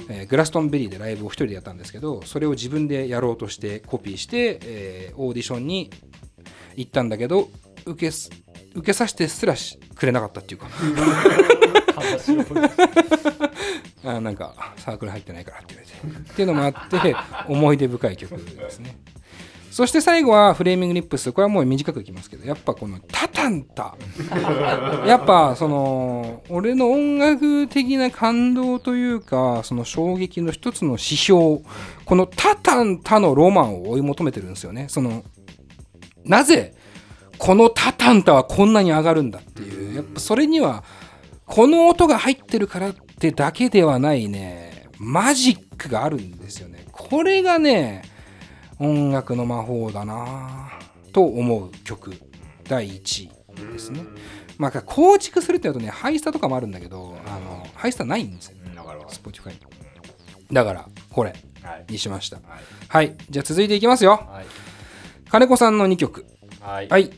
[0.09, 5.89] えーグラストンベリーでライブを一人でやったんですけどそれを自分でやろうとしてコピーして、えーオーディションに
[6.75, 7.47] 行ったんだけど
[7.85, 8.29] 受けす
[8.75, 10.67] 受けさせてすらしくれなかったっていうか。
[14.03, 16.31] あなんかサークル入ってないからって言われて。
[16.31, 17.15] っていうのもあって
[17.47, 18.97] 思い出深い曲ですね
[19.77, 21.31] そして最後はフレーミングリップス。
[21.31, 22.47] これはもう短くいきますけど。
[22.47, 23.95] やっぱこのタタンタ。
[25.05, 31.59] やっぱその俺の音楽的な感動というかその衝撃の一つの指標。
[32.05, 34.87] このタタンタのロマンを追い求めてるんですよね。
[34.89, 35.23] その
[36.25, 36.73] なぜ
[37.37, 39.95] このタタンタはこんなに上がるんだっていう。
[39.97, 40.83] やっぱそれには
[41.45, 44.87] この音が入ってるからってだけではないね。
[44.97, 46.87] マジックがあるんですよね。
[46.91, 48.16] これがね
[48.79, 50.69] 音楽の魔法だな
[51.13, 52.13] と思う曲
[52.67, 54.01] 第1位ですね。
[54.57, 59.57] まあ構築するってなるとねハイスタとかもあるんだけどあのハイスタないんですようんわかるわかる Spotify に。
[60.51, 61.85] だからこれはい。
[61.89, 62.37] にしました。
[62.37, 62.45] はい。
[62.87, 63.15] はい。
[63.29, 64.11] じゃあ続いていきますよ。
[64.31, 64.45] はい。
[65.29, 66.25] 金子さんの2曲。
[66.61, 66.87] はい。
[66.87, 67.11] はい。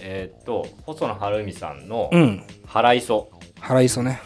[0.00, 3.30] えーっと細野晴臣さんのうん「腹磯
[3.60, 4.20] 腹磯ね」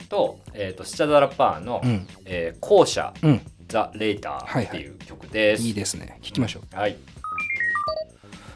[0.00, 0.06] うん。
[0.08, 3.40] と,、えーっとスチャダラパーのうん「えー校舎うん
[3.70, 5.62] ザ・レイター」っていう曲です。
[5.62, 6.18] いいですね。
[6.20, 6.76] 聞きましょう。
[6.76, 6.96] はい。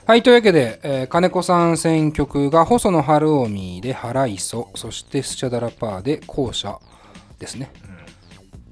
[0.07, 6.79] はい、というわけで、えー金子さん選曲が細野晴臣で腹磯、そしてスチャダラパーで校舎
[7.39, 7.71] ですね。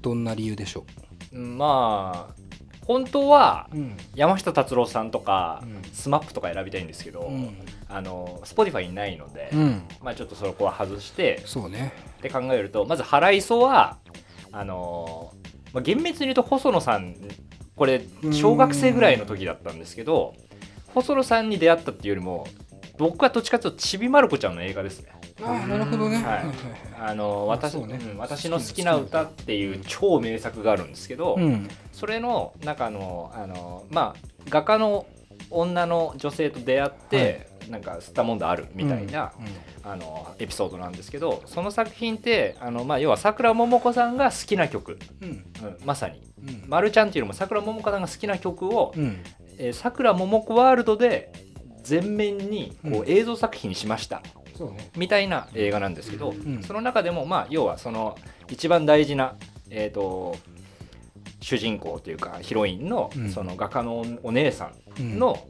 [0.01, 0.85] どんな理由でしょ
[1.31, 1.39] う？
[1.39, 2.43] んまあ
[2.85, 5.81] 本当はう、うん、山下達郎さんとか、うん。
[5.93, 11.93] スマップとか選びたいんですけど、うん、あの Spotify にないので、うん、まあちょっとそこは外してそうね。
[12.19, 13.97] って考えるとまず腹磯は
[14.51, 15.31] あの
[15.73, 17.15] まあ、厳密に言うと細野さん
[17.75, 20.35] これ小学生ぐらいの時だったんですけど
[20.93, 22.47] 細野さんに出会ったっていうよりも
[22.97, 25.09] 僕はどっちかというとちびまる子ちゃんの映画ですね。
[25.41, 26.17] ああ、なるほどね。
[26.17, 26.23] はい。
[26.25, 26.45] はい
[27.05, 27.99] あの私ね。
[28.01, 35.05] うん私の好きな歌っていう超名作があるんですけど、うん、それの中のあのまあ画家の
[35.49, 39.31] 女の女性と出会って、なんか吸ったもんだあるみたいな、
[39.83, 46.21] あのエピソードなんですけどその作品ってあの、まあ、要はさくらももこさんが好きな曲、うん、うんまさに。
[46.45, 51.31] うん、「まるちゃん」っていうのもさくらももこさんが好きな曲をうん、さくらももこワールドで
[51.83, 54.21] 全面にこうう映像作品にしました。
[54.95, 56.63] みたいな映画なんですけど、ん。
[56.63, 58.17] その中でもまあ要はその
[58.49, 59.35] 一番大事な、
[59.69, 60.35] えー、と
[61.41, 63.29] 主人公というかヒロインのうん。
[63.29, 65.15] その画家のお姉さうん。
[65.15, 65.47] んの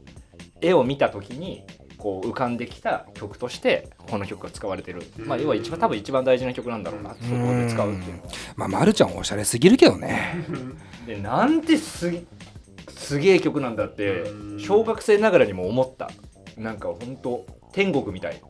[0.60, 1.64] 絵を見た時に
[2.04, 8.28] こう浮かんできた曲としてこの曲が使われてる、まあ、要は一番多分一番大事な曲なんだろうなそこで使うっていうのは。
[8.56, 10.44] まあ、まるちゃんおしゃれすぎるけどね。
[11.08, 12.12] でなんてす
[12.90, 14.22] すげえ曲なんだって
[14.58, 16.10] 小学生ながらにも思った
[16.58, 18.42] なんか本当天国みたい。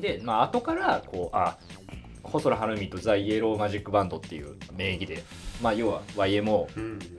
[0.00, 1.58] で、まあ後からこうあ
[2.22, 5.24] 細野晴臣とザ・イエローマジックバンドっていう名義で、
[5.62, 6.66] まあ、要は YMO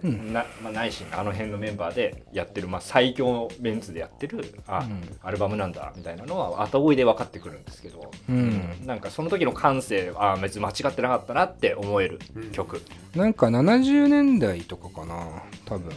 [0.03, 5.01] うん、な、まあ、ないしあの辺のメンバーでやってる、まあ、最強のメンツでやってるあ、うん。
[5.21, 8.85] アルバムなんだみたいなのは後追いで分かってくるんですけど、うん。
[8.85, 12.19] なんかその時の感性あ別に間違ってなかったなって思える
[12.51, 12.81] 曲、
[13.15, 15.91] なんか70年代とかかな多分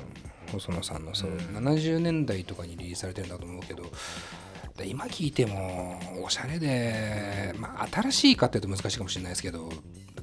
[0.53, 3.85] 細野さんのそう、70年代とかにリリースされてるんだと思うけど
[4.77, 9.69] で今聞いてもおしゃれで、まあ、新しいかっていうと難しいかもしれないですけど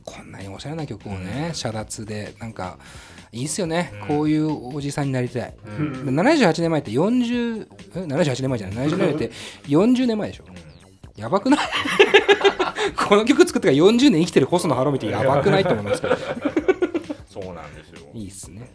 [0.06, 2.78] こんなにおしゃれな曲をね、遮奪でなんか
[3.32, 5.51] いいっすよね、こういうおじさんになりたい、で
[6.12, 9.32] 78年前って40え78年前じゃない？70年前って
[9.68, 10.45] 40年前でしょ、
[11.18, 11.60] やばくない？
[12.95, 16.16] この曲作ってから40年生きてる細野晴臣ってやばくないと思いますけど。
[17.28, 18.08] そうなんですよ。
[18.14, 18.72] いいっすね。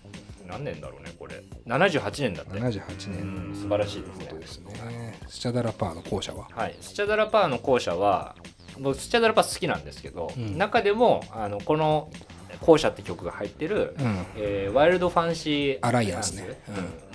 [0.46, 1.42] 何年だろうねこれ。
[1.66, 2.58] 78年だって。
[2.58, 3.52] 78う年。
[3.52, 4.38] ん素晴らしいですね。
[4.38, 5.18] ですね。
[5.28, 6.48] スチャダラパーの校舎は？
[6.50, 8.34] はい、スチャダラパーの校舎は
[8.80, 10.56] 僕スチャダラパー好きなんですけど、うん。
[10.58, 12.10] 中でもあのこの
[12.60, 14.26] 「校舎」って曲が入ってる、うん。
[14.36, 16.60] えーワイルドファンシーアライアンスね。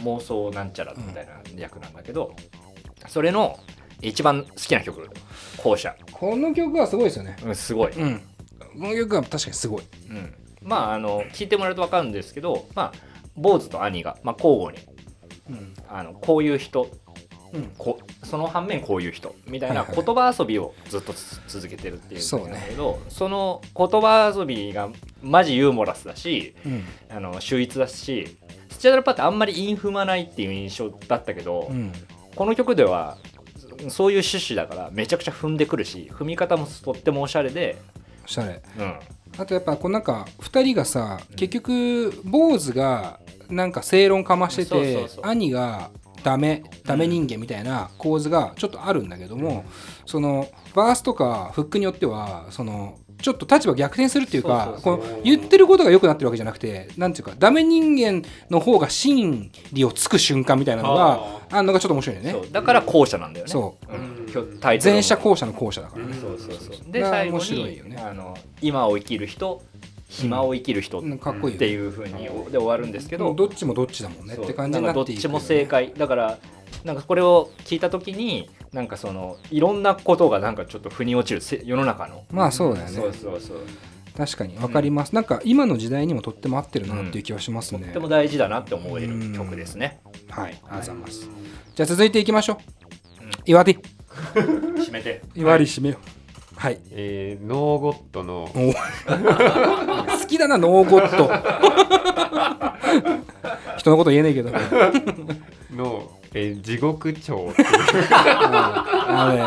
[0.01, 0.05] うん。
[0.05, 2.33] 妄想なんちゃらみたいな役なんだけど、
[3.07, 3.59] それの
[4.01, 5.09] 一番好きな曲
[5.57, 5.95] 「校舎。
[6.11, 8.19] この曲はすごいですよね」うん、すごい、うん。
[8.19, 8.23] こ
[8.87, 9.83] の曲は確かにすごい。
[10.09, 12.93] うん、まああの聞いてもらうと分かるんですけどまあ
[13.35, 14.87] 坊主と兄が、まあ、交互に
[15.49, 15.73] うん。
[15.89, 16.89] あのこういう人うん
[17.77, 24.89] こその反面こういう人みたいな言葉遊びをずっとつ続けてるっていう感じなんだけどそ,、の言葉遊びが
[25.21, 26.83] マジユーモラスだしうん。
[27.09, 28.37] あの秀逸だし
[28.69, 31.91] スチャダラパーってあんまり韻踏まないっていう印象だったけど、うん。
[32.35, 33.17] この曲では
[33.89, 37.77] そういう趣旨だからめちゃくちゃ踏んでくるし踏み方もとってもおしゃれで、
[38.25, 38.61] おしゃれ。
[38.77, 38.99] うん、
[39.37, 45.91] あとやっぱこうなんか2人がさ結局坊主がなんか正論かましてて兄が
[46.25, 49.63] ダメダメ人間みたいな構図がちょっとあるんだけども、
[50.07, 61.19] そのバースとかフックによってはそのちょっと立場逆転するっていうかそうそうこの言ってることが良くなってるわけじゃなくてなんていうかダメ人間の方が真理をつく瞬間みたいなのが
[61.51, 61.61] あ。
[61.61, 62.35] るのがちょっと面白いよね。
[62.51, 63.51] だから後者なんだよね。
[63.51, 64.59] そう。
[64.83, 66.91] 前者後者の後者だからね、そうそうそう。
[66.91, 67.97] でが最後面白いによね。
[67.97, 69.61] あの今を生きる人
[70.07, 75.93] 暇を生きる人っていうふうにで終わるんですけど、どっちもどっちだもんねって感じになっていくなんかどっちも正解。
[75.97, 76.37] だから
[76.83, 82.91] なんかこれを聞いた時になんかそのいろんなことがなんかちょっと腑に落ちるせ世の中の、まあそうだよね。
[82.93, 83.57] そうそうそう。
[84.15, 89.99] 確かに分かります、なんか今の時代にもとっても合ってるなっていう気はしますね、とっても大事だなって思える曲ですね。
[90.29, 91.29] はいありがとうございます、
[91.75, 92.57] じゃあ続いていきましょう、
[93.45, 93.73] 岩手。
[94.33, 95.21] 締めて。
[95.35, 96.14] 岩り締めよう
[96.57, 98.43] はい、えーノーゴットの。
[98.43, 98.73] お
[100.17, 101.29] 好きだなノーゴット。
[103.77, 104.51] 人のこと言えねえけど。
[105.75, 107.49] の、えー地獄町。
[107.51, 107.65] ってい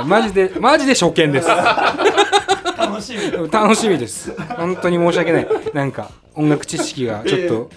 [0.04, 1.48] マジでマジで初見です。
[1.48, 3.50] 楽しみ。
[3.50, 4.32] 楽しみです。
[4.56, 5.48] 本当に申し訳ない。
[5.72, 7.70] なんか音楽知識がちょっと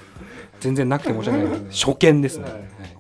[0.60, 1.54] 全然なくて申し訳ない。
[1.72, 2.46] 初見ですね、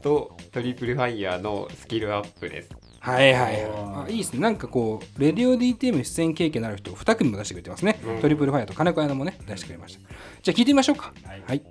[0.02, 2.70] とトリプルファイヤーのスキルアップです。
[3.04, 3.66] はいはいはい。
[4.06, 4.40] あいいですね。
[4.40, 10.02] なんかこうレディオ DTM 出演経験のある人2組も出してくれてますね、トリプルファイヤーと金子屋もね出してくれました。
[10.44, 10.66] じゃあ聞い。
[10.66, 11.12] てみましょうか
[11.48, 11.62] はい。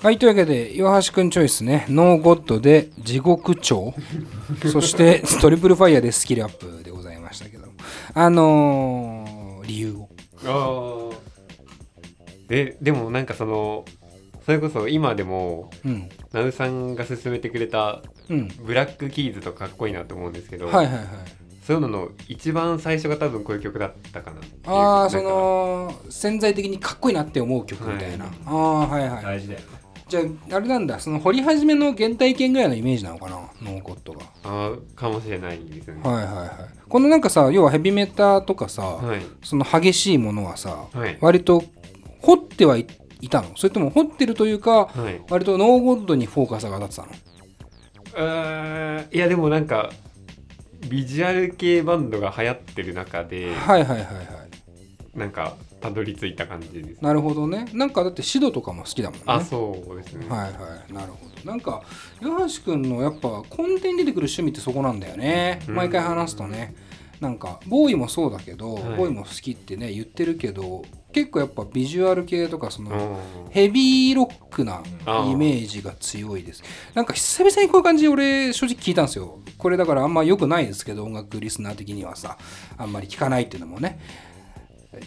[0.00, 1.84] はい、というわけで岩橋くんチョイスね。
[1.88, 3.94] ノーゴッドで地獄町
[4.70, 7.66] そしてトリプルファイヤーでスキルアップでございましたけど
[8.14, 10.08] あのー理由を。
[10.44, 11.16] あ
[12.48, 13.84] ででもなんかその
[14.48, 16.08] それこそ今でもうん。
[16.32, 18.48] ナウさんが勧めてくれたうん。
[18.64, 21.04] ブラックキーズとかかっこいいなと思うんですけど、はいはいはい
[21.60, 29.60] そういうのの一番最初が多分こういう曲だったかなっていうああその潜在的にかっこいいなって思う曲みたいな、はいああはいはい大事だよ
[30.08, 30.20] じゃ
[30.50, 30.98] ああれなんだ。
[30.98, 36.00] その掘り始めの原体験ぐらいのイメージなのかなノーゴッドがあーかもしれないですね。
[36.02, 36.48] はいはいはい。
[36.88, 39.20] このなんかさ要はヘビメタとかさ、はい。
[39.44, 41.18] その激しいものはさ、はい。
[41.20, 41.62] 割と
[42.22, 42.86] 掘ってはい、
[43.20, 43.48] いたの？
[43.56, 45.20] それとも掘ってるというかはい。
[45.28, 49.04] 割とノーゴッドにフォーカスが当たってたの？
[49.10, 49.90] いやでもなんか
[50.88, 55.18] ビジュアル系バンドが流行ってる中ではいはいはいはい。
[55.18, 57.02] なんかたどり着いた感じです。
[57.02, 57.68] なるほどね。
[57.72, 59.24] なんかだってシドとかも好きだもんね。
[59.26, 60.28] あそうですね。
[60.28, 60.48] はいは
[60.88, 60.92] い。
[60.92, 61.50] なるほど。
[61.50, 61.82] なんか
[62.20, 65.60] 岩橋君のやっぱ根底に出てくる趣味ってそこなんだよね。
[65.68, 65.74] うん。
[65.74, 66.74] 毎回話すとね。
[67.20, 68.84] なんかボーイもそうだけど、はい。
[68.96, 70.84] ボーイも好きってね言ってるけど
[71.18, 73.50] 結構やっぱビジュアル系とかその、うん。
[73.50, 74.82] ヘビーロックな
[75.26, 76.62] イメージが強いです。
[76.94, 79.40] なんか久々にこういう感じ俺正直聞いたんですよ。
[79.56, 82.38] これだからあんま良くないですけど音楽リスナー的にはさ
[82.76, 83.98] あんまり聞かないっていうのもね。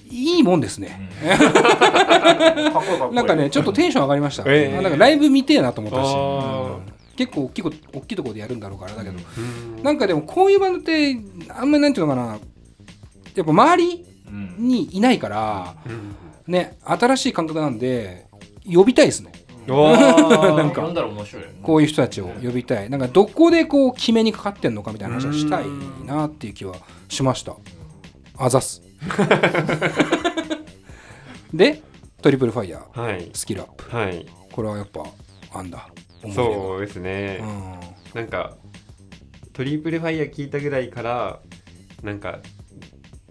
[0.09, 1.09] いいもんですね、
[3.11, 4.77] なんかねちょっとテンション上がりました、ええ。
[4.77, 9.41] あなんかライブ見てえなと思ったし、うん結構大きいこ大きいところでやるんだろうからだけど、う
[9.79, 9.83] ん。
[9.83, 11.17] なんかでもこういうバンドって
[11.49, 12.39] あんまりなんていうのかな。
[13.35, 16.15] やっぱ周りうんにいないからうん。
[16.47, 18.27] ね新しい感覚なんで
[18.65, 19.31] 呼びたいですね。
[19.67, 20.81] なんか。
[21.61, 22.89] こういう人たちを呼びたい。
[22.89, 25.65] なんかどこでこう決めにかかってんのかみたいな話はしたい
[26.05, 26.75] なっていう気は
[27.09, 27.55] しました。
[28.37, 28.81] あざっす。
[31.53, 31.81] で
[32.21, 33.01] トリプルファイヤー。
[33.01, 33.29] はい。
[33.33, 33.95] スキルアップ。
[33.95, 34.25] はい。
[34.51, 35.03] これはやっぱ
[35.53, 35.87] あんだ。
[36.33, 37.39] そうですね。
[37.41, 38.21] うん。
[38.21, 38.55] なんか
[39.53, 41.39] トリプルファイヤー聞いたぐらいから
[42.03, 42.39] なんか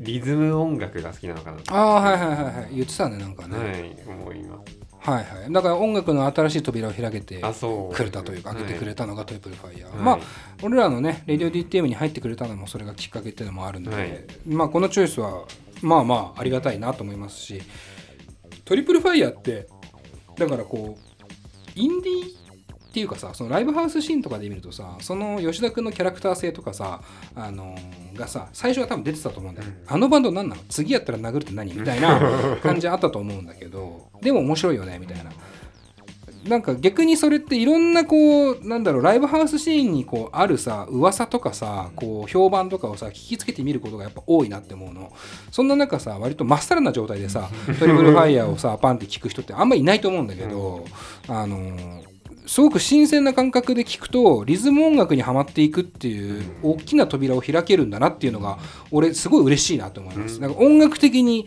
[0.01, 1.75] リズム音楽が好きなのかなと。
[1.75, 2.75] ああはいはいはいはい。
[2.75, 4.79] 言ってたねなんかね、はい思います。
[4.99, 5.53] はいはい。
[5.53, 9.99] だから音楽の新しい扉を開けてくれたというか開けてくれたのがトリプルファイヤー、はい。
[10.03, 10.19] まあ
[10.63, 14.25] 俺らのねレディオ DTM に入ってくれたのもそれがきっかけっていうのもあるので、はい。
[14.47, 15.45] まあこのチョイスは
[15.83, 17.63] まあまあありがたいなと思いますし
[18.65, 19.69] トリプルファイヤーって
[20.37, 21.11] だからこう
[21.75, 22.40] インディー
[22.91, 27.01] っていうかさそのライブハウスシーンとかで見るとさその吉田君のキャラクター性とかさ
[27.37, 30.63] あのーがさ最初は多分出てたと思うんだよ、あのバンド何なの？
[30.69, 31.73] 次やったら殴るって何？
[31.73, 32.21] みたいな
[32.61, 34.99] 感じあったと思うんだけどでも面白いよね？
[34.99, 35.31] みたいな。
[36.49, 45.13] なんか逆にそれっていろんなこうなんだろうライブハウスシーンにこうあるさ噂とかさこう評判とかをさ聞きつけてみることがやっぱ多いなって思うの。
[45.53, 50.85] そんな中さ割とまっさらな状態でさトリプルファイヤーをさパンって聞く人ってあんまりいないと思うんだけど、
[51.29, 52.11] あのー
[52.47, 58.59] すごく新鮮な感覚で聞くとリズム音楽にはまっていくっていう大きな扉を開けるんだなっていうのが
[58.91, 60.41] 俺すごい嬉しいなと思います。
[60.41, 61.47] なんか音楽的に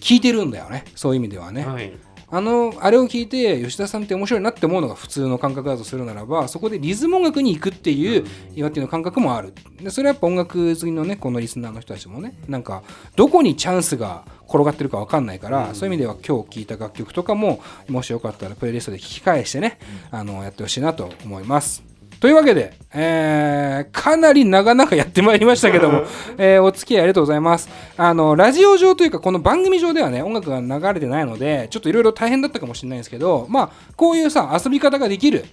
[0.00, 1.64] 聴いてるんだよねそういう意味ではね。
[1.64, 1.92] はい
[2.32, 8.24] あのあれを聞いて吉田さんって面白いなって思うのが普通の感覚だとするならばそこでリズム音楽に行くっていう
[8.54, 9.52] 岩手の感覚もある。
[9.80, 12.82] でそれはやっぱ音楽好きのねこのリスナーの人たちもねなんか
[13.16, 19.78] どこにチャンスが転がってるか分かんないから、そういう意味では今日聴いた楽曲とかももしよかったらプレイリストで聴き返してね、
[20.10, 21.89] あのやってほしいなと思います。
[22.20, 26.02] というわけで、えーかなり長々やってまいりましたけども、
[26.36, 27.70] えーお付き合いありがとうございます。
[27.96, 35.46] あの、ラジオ上というか、この番組上ではね、音楽が流れてないので、ちょっといろいろ大変だったかもしれないんですけど、まあ、こういうさ、遊び方ができる、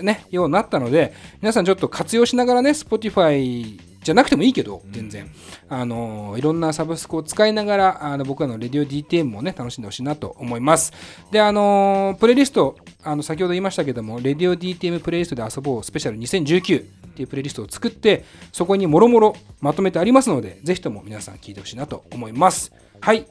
[0.00, 1.12] ね、ようになったので、
[1.42, 5.28] 皆さんちょっと活用しながらね、Spotify じゃなくてもいいけど、全然、
[5.68, 10.92] あのいろんなサブスクを使いながら、あの僕らのレディオ DTM もね、楽しんでほしいなと思います。
[11.32, 16.84] で、あのプレイリスト、あの先ほど言いましたけども、レディオ DTM プレイリストで遊ぼうスペシャル2019っ
[17.16, 22.72] ていうプレイリストを作って、そこにもろもろまとめてありますので、ぜひとも皆さん聞いてほしいなと思います。
[23.00, 23.26] はい、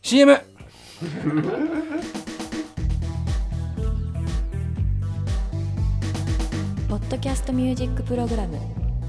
[0.00, 0.40] CM!
[6.88, 8.56] ポッドキャストミュージックプログラム「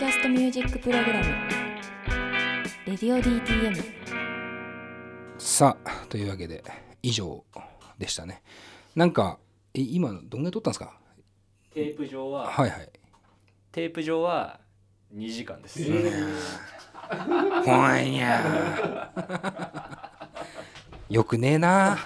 [0.00, 1.24] キャストミュージックプログラム
[2.88, 3.84] 「レディオ DTM」
[5.36, 6.64] さあ、というわけで、
[7.02, 7.44] 以上
[7.98, 8.42] でしたね。
[8.96, 9.38] なんか、
[9.74, 10.98] え今、どんぐらい撮ったんですか？
[11.74, 12.88] テープ上は、はいはい。
[13.72, 14.60] テープ上は
[15.14, 15.82] 2時間です、
[17.66, 19.12] ほんや。
[21.10, 21.98] よくねえな。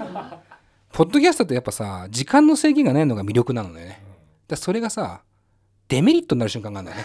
[0.91, 3.87] ポッドキャストってやっぱさ時間の制限がないのが魅力なのよね。
[3.87, 4.01] だか
[4.51, 5.23] らそれがさ
[5.95, 7.05] デメリットになる瞬間があるんだよ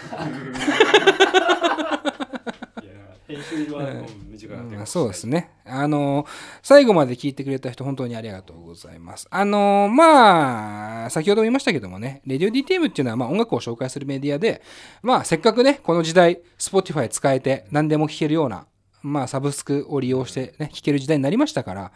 [4.78, 4.86] うん。
[4.86, 5.50] そうですね。
[5.64, 6.26] あの
[6.60, 9.28] 最後まで聞いてくれた人本当にありがとうございます。
[9.30, 14.60] あのまあ先ほども言いましたけどもねレディオ DTM っていうのはまあ音楽を紹介するメディアで
[15.02, 18.66] まあせっかくねこの時代 Spotify 使えて何でも聴けるような
[19.02, 21.92] まあサブスクを利用してね聴ける時代になりましたから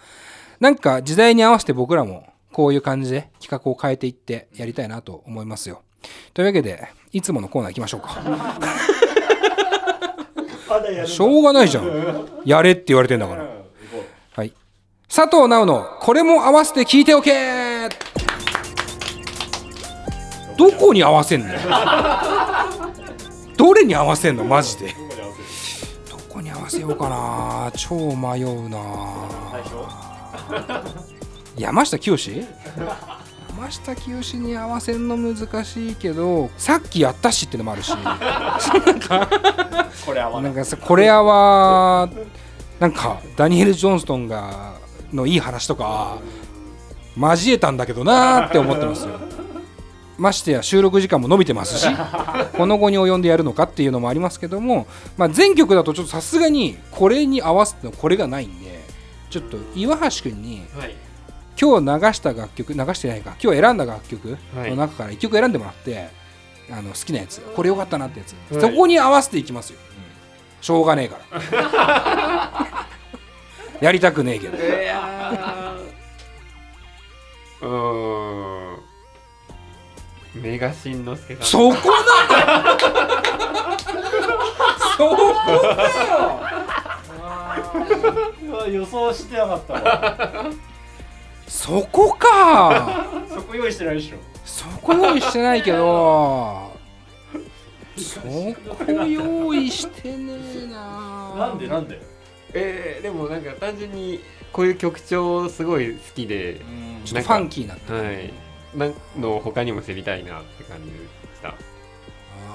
[0.61, 5.83] なんか時代に合わせて僕らもこういう感じで企画を変えていってやりたいなと思いますよ
[6.33, 8.17] というわけでいつものコーナー行きましょうか。
[11.07, 12.29] しょうがないじゃん。
[12.45, 13.47] やれって言われてんだから。
[14.35, 14.53] はい。
[15.09, 17.89] 佐藤直のこれも合わせて聞いておけ。
[20.57, 21.53] どこに合わせんの
[23.57, 24.95] どれに合わせんのマジで。
[26.11, 27.71] どこに合わせようかな。
[27.77, 28.79] 超迷うな。
[31.57, 32.17] 山下清
[33.65, 37.93] 山下清に合わせんの難しいけどさっきやったしってのもあるし。
[40.05, 42.11] これ合わなんかさこれは
[42.79, 44.75] なんかダニエル・ジョンストンが
[45.13, 46.19] のいい話とか
[47.17, 49.15] 交えたんだけどなーって思ってますよ。
[50.19, 51.89] ましてや収録時間も伸びてますし
[52.57, 54.87] この後に及んでやるのかっていうのもありますけども、
[55.17, 58.81] まあ、全曲だとちょっとさすがにこれに合わせてのこれがないんで
[59.31, 61.04] ちょっと岩橋君にはい
[61.65, 64.71] 今日流した楽曲流してないか今日選んだ楽曲はい。
[64.71, 66.11] の中から1曲選んでもらって、
[66.71, 68.61] あの好きなやつこれよかったなってやつ、はい。
[68.61, 69.79] そこに合わせていきますよ、
[70.61, 72.77] しょうがねえから。
[73.81, 74.59] やりたくねえけど。
[77.63, 78.77] うー。
[80.35, 81.45] メガシンのすけさん。
[81.47, 81.81] そこだ
[84.99, 86.41] そこだよ。
[88.71, 90.51] 予想してなかったわ
[91.47, 93.07] そこか。
[93.29, 94.17] そこ用意してないでしょ。
[94.45, 96.73] そこ用意してないけど。
[97.97, 100.35] そこ用意してね
[100.65, 101.35] えな。
[101.37, 102.01] なんでなんで？
[102.53, 104.21] えー、でもなんか単純に
[104.53, 106.61] こういう曲調すごい好きで
[107.05, 108.33] ちょっとファンキーなってはい。
[108.77, 110.97] なんの他にも知りたいなって感じで
[111.37, 111.55] した。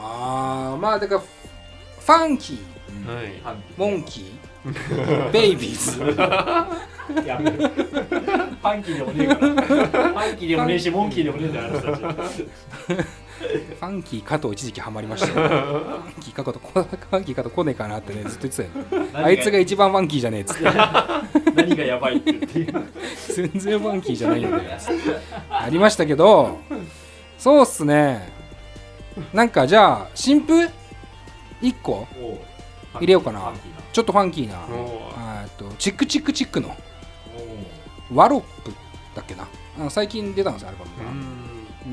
[0.01, 2.59] あーまあだからファンキー
[3.07, 3.57] はい。
[3.77, 4.39] モンキー。
[5.31, 7.25] ベイビーズ。
[7.25, 9.39] やめるファンキーでもねえから。
[9.39, 12.45] ファンキーでもねえしモンキーでもねえんだよあの人たち。
[12.45, 15.27] ファンキー加藤一時期ハマりました。
[15.27, 19.25] よファンキー加藤ファンキー加藤来ねえかなってねずっと言ってたよ。
[19.25, 20.63] あいつが一番ファンキーじゃねえっつって。
[21.55, 22.73] 何がやばいって言って。
[23.33, 24.61] 全然ファンキーじゃないんだよ。
[25.49, 26.59] ありましたけど
[27.37, 28.29] そうっすね。
[29.33, 30.69] なんかじゃあ新譜
[31.61, 32.07] 1個？
[32.99, 33.51] 入れようかな。
[33.91, 34.55] ちょっとファンキーな
[35.57, 36.75] とチックチックチックの。
[38.13, 38.71] ワロップ
[39.15, 39.47] だっけな。
[39.89, 40.91] 最近出たんですよアルバム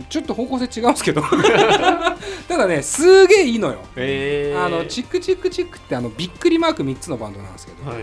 [0.01, 0.07] が。
[0.09, 1.23] ちょっと方向性違うんですけど。
[2.49, 3.78] ただねすげえいいのよ。
[3.97, 8.03] えー、あのチックチックチックってあのびっくりマーク3つのバンドなんですけど、はい。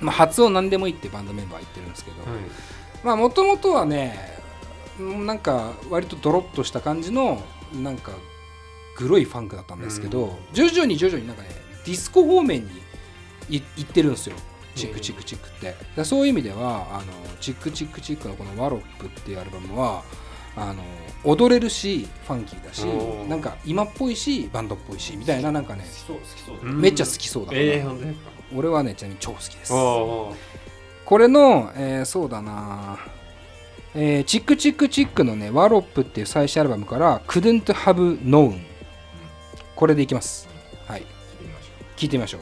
[0.00, 2.40] まあ、発音なんでもいいってバンドメンバー言ってるんですけど、はい。
[3.02, 4.36] まあもともとはね
[4.98, 7.42] うんなんか割とドロッとした感じの
[7.72, 8.12] なんか
[8.96, 12.70] グロいファンクだったんですけど、徐々に徐々になんかねディスコ方面に
[13.48, 14.36] い行ってるんですよ。
[14.74, 17.04] チックチックチックって、だそういう意味ではあの
[17.40, 20.02] チックチックチックのこの「ワロップ」っていうアルバムは
[20.54, 20.82] あの
[21.24, 22.84] 踊れるしファンキーだし
[23.28, 25.84] なんか今っぽいしバンドっぽいしみたいななんかね
[26.62, 28.14] めっちゃ好きそうだから、えー、
[28.54, 29.72] 俺はねちなみに超好きです。
[31.06, 32.98] これの、えーそうだな、
[33.94, 38.60] えーチックチックチックのね、 Wallop っていう最初アルバムから、Couldn't Have Known。
[39.76, 40.45] これでいきます。
[41.96, 42.02] はい。
[42.02, 42.40] 聞いてみましょう。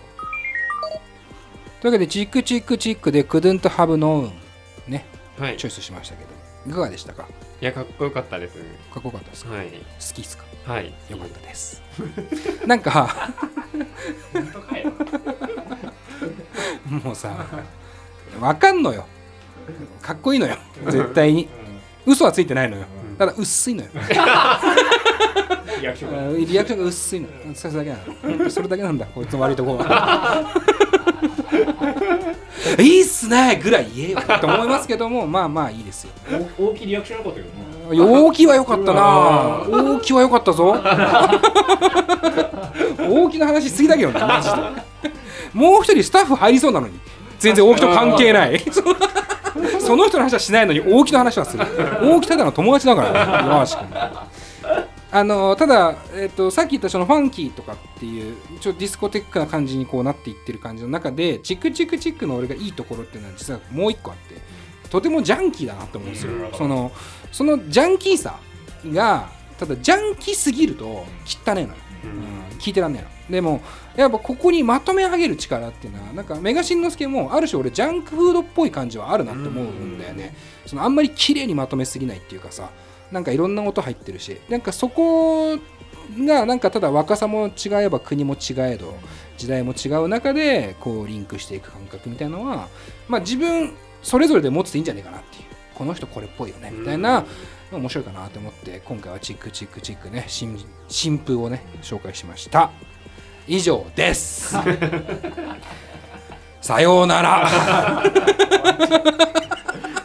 [1.81, 4.31] というわけで、チックチックチックで Couldn't Have Known
[4.89, 5.05] ね、
[5.39, 6.31] はいチョイスしましたけど、
[6.71, 7.25] いかがでしたか？
[7.25, 7.29] か
[7.61, 8.61] いやかっこよかったですっ
[8.93, 9.75] こよかったですか、はい好
[10.15, 10.45] きですか？
[10.67, 11.83] はいよかったです。
[12.67, 13.33] なんか、
[16.89, 17.47] もうさ、
[18.41, 19.07] わかんのよ。
[20.03, 20.57] かっこいいのよ。
[20.87, 21.49] 絶対に。
[22.07, 22.85] 嘘はついてないのよ。
[23.19, 23.91] ただ、薄いのよ。
[25.81, 26.85] リアクションが。
[26.85, 27.97] 薄いのそれだけな
[28.45, 29.07] のそれだけなんだ。
[29.07, 30.45] こいつの悪いとこは。
[32.79, 36.11] いいっすねぐらい言えよと思いますけどもまあまあいいですよ。
[36.31, 37.65] 大大きいリアクションなかったけどね。
[38.27, 39.65] 大きは良かったな。
[39.69, 40.77] 大きは良かったぞ。
[42.99, 44.57] 大きな話しすぎだけどねマジで。
[45.53, 46.99] もう一人スタッフ入りそうなのに。
[47.39, 48.59] 全然大木と関係ない
[49.81, 51.65] その人の話はしないのに大木の話はする。
[52.01, 53.19] 大木ただの友達だからね。
[53.19, 54.35] 山橋君。
[55.13, 64.41] あのただ、えっとさっき言ったそのファンキーとかっていうちょっとディスコテックな感じにこうなっていってる感じの中でチクチクチックの俺がいいところっていうのは実はもう一個あって
[64.91, 66.91] とてもジャンキーだなと思うんですよ、その
[67.31, 68.41] そのジャンキーさ
[68.87, 71.07] がただジャンキーすぎると汚ね
[71.47, 71.67] えのよ、
[72.05, 73.63] うん、聞いてらんねえのでも
[73.97, 80.35] やっぱここにまとめ上げる力っていうのはなんかメガシンノスケもある種俺ジャンクフードっぽい感じはあるなと思うんだよね、
[80.67, 82.71] そのあんまり綺麗にまとめすぎないっていうかさ
[83.11, 85.57] なんかいろんな音入ってるしなんかそこ
[86.19, 88.95] がなんかただ若さも違えば国も違えど
[89.39, 92.69] 時代も違う中でこうリンクしていく感覚みたいなのは
[93.09, 93.73] まあ自分
[94.03, 95.45] それぞれで持ってていいんじゃないかなっていう。
[95.75, 97.25] この人これっぽいよねみたいな
[97.73, 100.57] 面白いかなと思って今回はチックチックチックね新
[100.89, 102.71] 新風をね紹介しました
[103.47, 104.57] 以上です。
[106.61, 108.03] さようなら。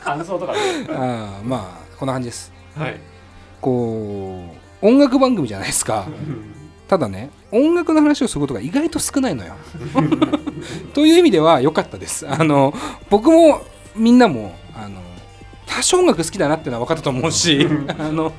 [0.04, 0.60] 感想とかね。
[0.90, 2.52] あーまあこんな感じです。
[2.78, 3.00] はい。
[3.62, 4.44] こ
[4.82, 6.06] う音楽番組じゃないですか。
[6.88, 9.54] ただね音楽の話をすることが意外と少ないのよ。
[10.94, 12.28] という意味では良かったです。
[12.28, 12.74] あの
[13.10, 13.62] 僕も
[13.96, 15.02] みんなもあの
[15.70, 17.68] 多少音楽好きだなっていうのは分かったと思うし
[18.00, 18.34] あの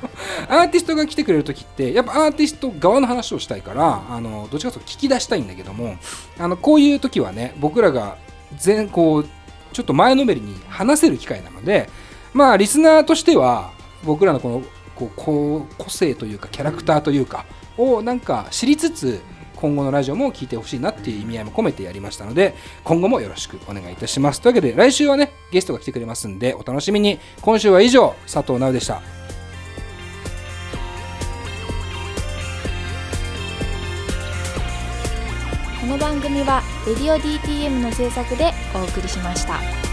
[0.49, 5.97] アーティストが来てくれる時ってやっぱアーティスト側の話をしたいからあのどっちかというと聞き出したいんだけども
[6.39, 8.17] あのこういう時はね僕らが
[8.57, 9.29] 全こう
[9.73, 11.89] ちょっと前のめりに話せる機会なので
[12.35, 13.71] まあリスナーとしては
[14.05, 14.63] 僕らのこの
[14.97, 17.47] こうこう個性というかキャラクターというか
[17.79, 19.21] をなんか知りつつ
[19.61, 22.55] 今後のラジオも聞いてほしいなっていう意味合いも込めてやりましたので
[22.85, 24.41] 今後もよろしくお願いいたします。
[24.41, 27.19] というわけで来週はねゲストが来てくれますんでお楽しみに。
[27.41, 29.03] 今週は以上佐藤直でした。
[35.81, 39.90] この番組は「レディオ DTM」の制作でお送りしました。